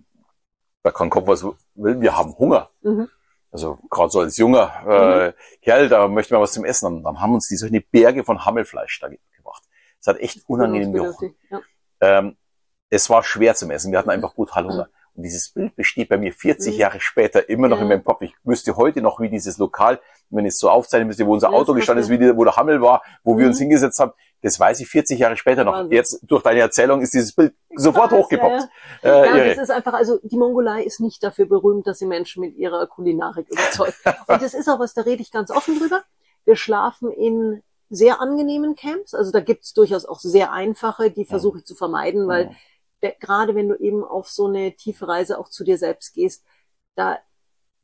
[0.83, 1.43] da kann kommen, was
[1.75, 2.69] will, wir haben Hunger.
[2.81, 3.07] Mhm.
[3.51, 6.85] Also gerade so als junger äh, Kerl, da möchte man was zum Essen.
[6.85, 9.28] Und dann haben uns die solche Berge von Hammelfleisch da ge- gebracht.
[9.99, 11.35] Es hat echt unangenehm gerochen.
[11.49, 11.59] Ja.
[12.01, 12.37] Ähm,
[12.89, 13.91] es war schwer zum Essen.
[13.91, 14.87] Wir hatten einfach brutal Hunger.
[15.15, 16.79] Und dieses Bild besteht bei mir 40 Mhm.
[16.79, 17.83] Jahre später immer noch Ja.
[17.83, 18.21] in meinem Kopf.
[18.21, 21.49] Ich wüsste heute noch, wie dieses Lokal, wenn ich es so aufzeichnen müsste, wo unser
[21.51, 23.49] Ja, Auto das gestanden ist, wie die, wo der Hammel war, wo wir Mhm.
[23.49, 24.13] uns hingesetzt haben.
[24.41, 25.73] Das weiß ich 40 Jahre später noch.
[25.73, 25.97] Wahnsinn.
[25.97, 28.69] Jetzt durch deine Erzählung ist dieses Bild sofort weiß, hochgepoppt.
[29.03, 29.61] Ja, Äh, das irre.
[29.63, 33.49] ist einfach, also die Mongolei ist nicht dafür berühmt, dass sie Menschen mit ihrer Kulinarik
[33.49, 33.97] überzeugt.
[34.29, 36.01] Und das ist auch was, da rede ich ganz offen drüber.
[36.45, 39.13] Wir schlafen in sehr angenehmen Camps.
[39.13, 42.55] Also da gibt's durchaus auch sehr einfache, die versuche ich zu vermeiden, weil
[43.01, 46.43] der, gerade wenn du eben auf so eine tiefe Reise auch zu dir selbst gehst,
[46.95, 47.17] da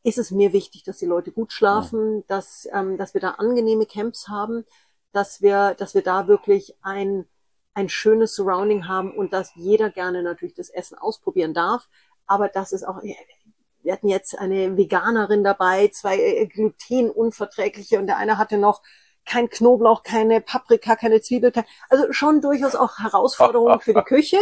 [0.04, 3.86] ist es mir wichtig, dass die Leute gut schlafen, dass, ähm, dass wir da angenehme
[3.86, 4.66] Camps haben,
[5.12, 7.26] dass wir, dass wir da wirklich ein,
[7.74, 11.88] ein schönes Surrounding haben und dass jeder gerne natürlich das Essen ausprobieren darf.
[12.28, 18.18] Aber das ist auch, wir hatten jetzt eine Veganerin dabei, zwei äh, glutenunverträgliche und der
[18.18, 18.82] eine hatte noch
[19.26, 24.38] kein Knoblauch, keine Paprika, keine Zwiebel, kein, also schon durchaus auch Herausforderungen für die Küche.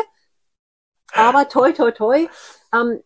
[1.13, 2.27] Aber toi, toi, toi,
[2.73, 3.03] ähm,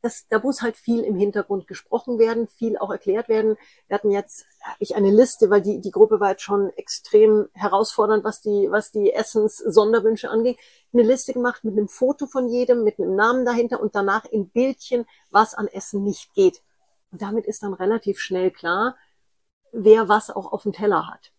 [0.00, 3.56] das, da muss halt viel im Hintergrund gesprochen werden, viel auch erklärt werden.
[3.88, 4.46] Wir hatten jetzt,
[4.78, 8.92] ich eine Liste, weil die, die Gruppe war jetzt schon extrem herausfordernd, was die, was
[8.92, 10.56] die Essens-Sonderwünsche anging.
[10.92, 14.48] Eine Liste gemacht mit einem Foto von jedem, mit einem Namen dahinter und danach in
[14.50, 16.62] Bildchen, was an Essen nicht geht.
[17.10, 18.96] Und damit ist dann relativ schnell klar,
[19.72, 21.32] wer was auch auf dem Teller hat.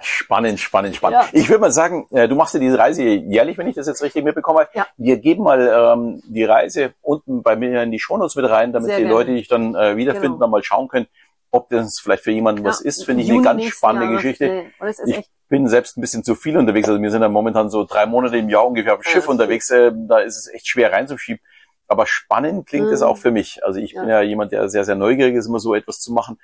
[0.00, 1.22] Spannend, spannend, spannend.
[1.22, 1.28] Ja.
[1.32, 4.00] Ich würde mal sagen, äh, du machst ja diese Reise jährlich, wenn ich das jetzt
[4.00, 4.68] richtig mitbekomme.
[4.72, 4.86] Ja.
[4.96, 8.86] Wir geben mal ähm, die Reise unten bei mir in die Shownotes mit rein, damit
[8.90, 9.14] Sehr die gerne.
[9.14, 10.38] Leute dich dann äh, wiederfinden, Genau.
[10.44, 11.08] dann mal schauen können,
[11.50, 13.04] ob das vielleicht für jemanden was Ja, ist.
[13.06, 14.46] Finde ich eine ganz spannende Jahres, Geschichte.
[14.46, 16.88] nee, es Ich bin selbst ein bisschen zu viel unterwegs.
[16.88, 19.28] Also wir sind ja momentan so drei Monate im Jahr ungefähr auf dem Ja, Schiff
[19.28, 19.68] unterwegs.
[19.70, 21.42] Äh, da ist es echt schwer reinzuschieben.
[21.88, 23.06] Aber spannend klingt es Mhm.
[23.06, 23.64] auch für mich.
[23.64, 24.02] Also ich Ja.
[24.02, 26.38] bin ja jemand, der sehr, sehr neugierig ist, immer so etwas zu machen.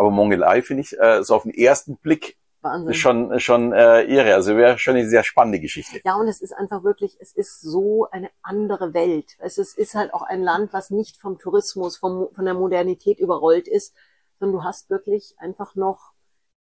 [0.00, 2.94] Aber Mongolei finde ich äh, so auf den ersten Blick Wahnsinn.
[2.94, 4.34] schon schon äh, irre.
[4.34, 6.00] Also wäre schon eine sehr spannende Geschichte.
[6.06, 9.36] Ja, und es ist einfach wirklich, es ist so eine andere Welt.
[9.40, 13.20] Es ist, ist halt auch ein Land, was nicht vom Tourismus, vom, von der Modernität
[13.20, 13.94] überrollt ist,
[14.38, 16.14] sondern du hast wirklich einfach noch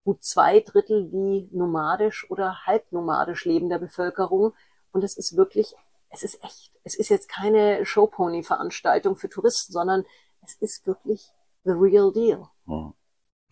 [0.05, 4.53] gut zwei Drittel wie nomadisch oder halbnomadisch lebender Bevölkerung.
[4.93, 5.75] Und es ist wirklich,
[6.09, 6.71] es ist echt.
[6.85, 10.05] Es ist jetzt keine Showpony-Veranstaltung für Touristen, sondern
[10.41, 11.33] es ist wirklich
[11.65, 12.47] the real deal.
[12.65, 12.93] Hm.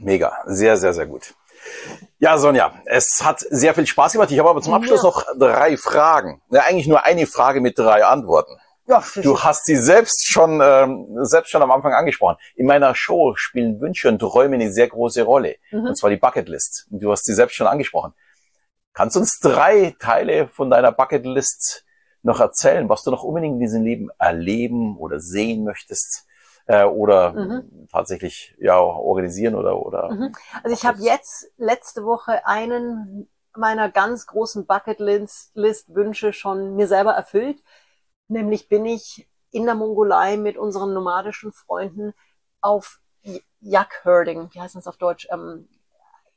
[0.04, 1.34] Mega, sehr, sehr, sehr gut.
[2.20, 4.32] Ja, Sonja, es hat sehr viel Spaß gemacht.
[4.32, 5.08] Ich habe aber zum Abschluss Ja.
[5.10, 6.42] noch drei Fragen.
[6.52, 8.58] Ja, eigentlich nur eine Frage mit drei Antworten.
[8.86, 12.36] Ja, Du hast sie selbst schon, ähm, selbst schon am Anfang angesprochen.
[12.56, 15.56] In meiner Show spielen Wünsche und Träume eine sehr große Rolle.
[15.72, 15.88] Mhm.
[15.88, 16.88] Und zwar die Bucketlist.
[16.92, 18.14] Und du hast sie selbst schon angesprochen.
[18.94, 21.86] Kannst du uns drei Teile von deiner Bucketlist
[22.24, 26.26] noch erzählen, was du noch unbedingt in diesem Leben erleben oder sehen möchtest?
[26.66, 27.88] Äh, oder Mhm.
[27.92, 30.34] tatsächlich ja organisieren oder oder Mhm.
[30.64, 37.62] Also ich habe jetzt letzte Woche einen meiner ganz großen Bucketlist-Wünsche schon mir selber erfüllt.
[38.28, 42.14] Nämlich bin ich in der Mongolei mit unseren nomadischen Freunden
[42.62, 43.00] auf
[43.60, 45.68] Jackherding, wie heißt das auf Deutsch, ähm,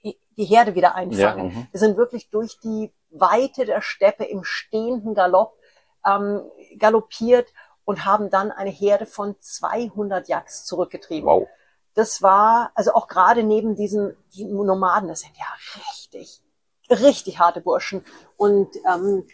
[0.02, 1.50] die Herde wieder einfangen.
[1.50, 1.66] Ja, mhm.
[1.70, 5.56] wir sind wirklich durch die Weite der Steppe im stehenden Galopp
[6.04, 6.42] ähm,
[6.78, 7.52] galoppiert
[7.86, 11.26] und haben dann eine Herde von 200 Yaks zurückgetrieben.
[11.26, 11.48] Wow.
[11.94, 15.46] Das war, also auch gerade neben diesen die Nomaden, das sind ja
[15.80, 16.42] richtig,
[16.90, 18.04] richtig harte Burschen.
[18.36, 19.26] Und ähm,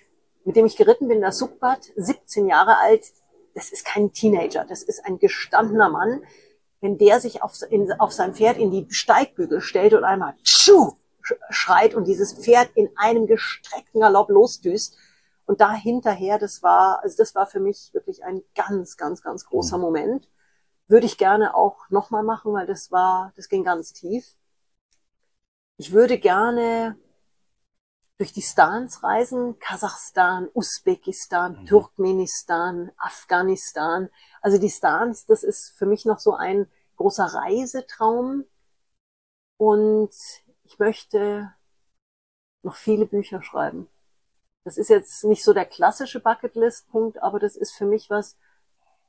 [0.45, 3.05] mit dem ich geritten bin, der Subbat, 17 Jahre alt,
[3.55, 6.23] das ist kein Teenager, das ist ein gestandener Mann.
[6.81, 10.93] Wenn der sich auf, in, auf sein Pferd in die Steigbügel stellt und einmal tschu,
[11.49, 14.97] schreit und dieses Pferd in einem gestreckten Galopp losdüst
[15.47, 19.45] und da hinterher, das war, also das war für mich wirklich ein ganz, ganz, ganz
[19.45, 19.83] großer mhm.
[19.83, 20.29] Moment.
[20.89, 24.37] Würde ich gerne auch nochmal machen, weil das war, das ging ganz tief.
[25.77, 26.97] Ich würde gerne
[28.19, 31.67] durch die Stans reisen, Kasachstan, Usbekistan, mhm.
[31.67, 34.11] Turkmenistan, Afghanistan.
[34.41, 38.45] Also die Stans, das ist für mich noch so ein großer Reisetraum.
[39.57, 40.15] Und
[40.63, 41.53] ich möchte
[42.63, 43.89] noch viele Bücher schreiben.
[44.65, 48.37] Das ist jetzt nicht so der klassische Bucketlist-Punkt, aber das ist für mich was,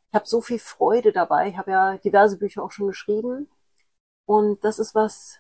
[0.10, 1.50] ich habe so viel Freude dabei.
[1.50, 3.50] Ich habe ja diverse Bücher auch schon geschrieben.
[4.26, 5.40] Und das ist was,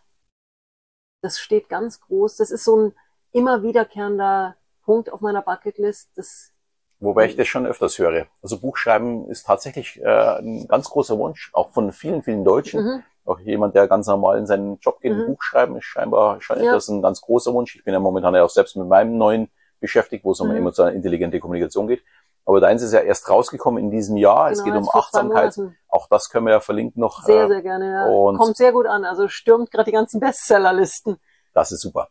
[1.21, 2.37] das steht ganz groß.
[2.37, 2.95] Das ist so ein
[3.31, 6.09] immer wiederkehrender Punkt auf meiner Bucketlist.
[6.15, 6.51] Das
[6.99, 8.27] Wobei ich das schon öfters höre.
[8.41, 12.83] Also Buchschreiben ist tatsächlich äh, ein ganz großer Wunsch, auch von vielen, vielen Deutschen.
[12.83, 13.03] Mhm.
[13.25, 15.25] Auch jemand, der ganz normal in seinen Job geht, mhm.
[15.27, 16.73] Buch schreiben, ist scheinbar, scheint ja.
[16.73, 17.75] das ein ganz großer Wunsch.
[17.75, 19.49] Ich bin ja momentan ja auch selbst mit meinem neuen
[19.83, 20.55] beschäftigt, wo es um mhm.
[20.55, 22.01] emotionale intelligente Kommunikation geht.
[22.45, 24.49] Aber deins ist ja erst rausgekommen in diesem Jahr.
[24.49, 25.55] Genau, es geht um Achtsamkeit.
[25.89, 27.23] Auch das können wir ja verlinken noch.
[27.23, 27.91] Sehr, äh, sehr gerne.
[27.91, 28.05] Ja.
[28.05, 29.05] Und Kommt sehr gut an.
[29.05, 31.17] Also stürmt gerade die ganzen Bestsellerlisten.
[31.53, 32.07] Das ist super.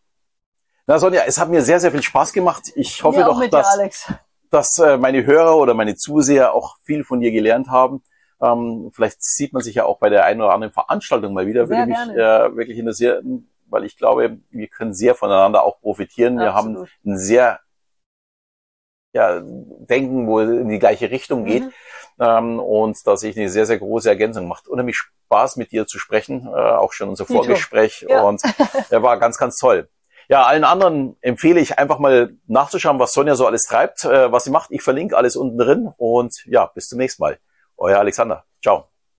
[0.87, 2.65] Na Sonja, es hat mir sehr, sehr viel Spaß gemacht.
[2.75, 4.19] Ich hoffe doch, dass, dir,
[4.51, 8.03] dass äh, meine Hörer oder meine Zuseher auch viel von dir gelernt haben.
[8.41, 11.67] Ähm, vielleicht sieht man sich ja auch bei der einen oder anderen Veranstaltung mal wieder.
[11.67, 16.39] Sehr Würde mich äh, wirklich interessieren, weil ich glaube, wir können sehr voneinander auch profitieren.
[16.39, 16.47] Absolut.
[16.47, 17.61] Wir haben ein sehr
[19.15, 21.65] ja, Denken, wo in die gleiche Richtung geht.
[21.65, 21.73] Mhm.
[22.21, 24.49] Ähm, und da sehe ich eine sehr, sehr große Ergänzung.
[24.49, 26.47] Macht unheimlich Spaß, mit dir zu sprechen.
[26.47, 28.07] Äh, auch schon unser Vorgespräch.
[28.09, 28.23] Ja.
[28.23, 28.43] Und
[28.91, 29.89] er war ganz, ganz toll.
[30.29, 34.45] Ja, allen anderen empfehle ich einfach mal nachzuschauen, was Sonja so alles treibt, äh, was
[34.45, 34.71] sie macht.
[34.71, 37.39] Ich verlinke alles unten drin und ja, bis zum nächsten Mal.
[37.77, 38.45] Euer Alexander.
[38.63, 38.92] Ciao.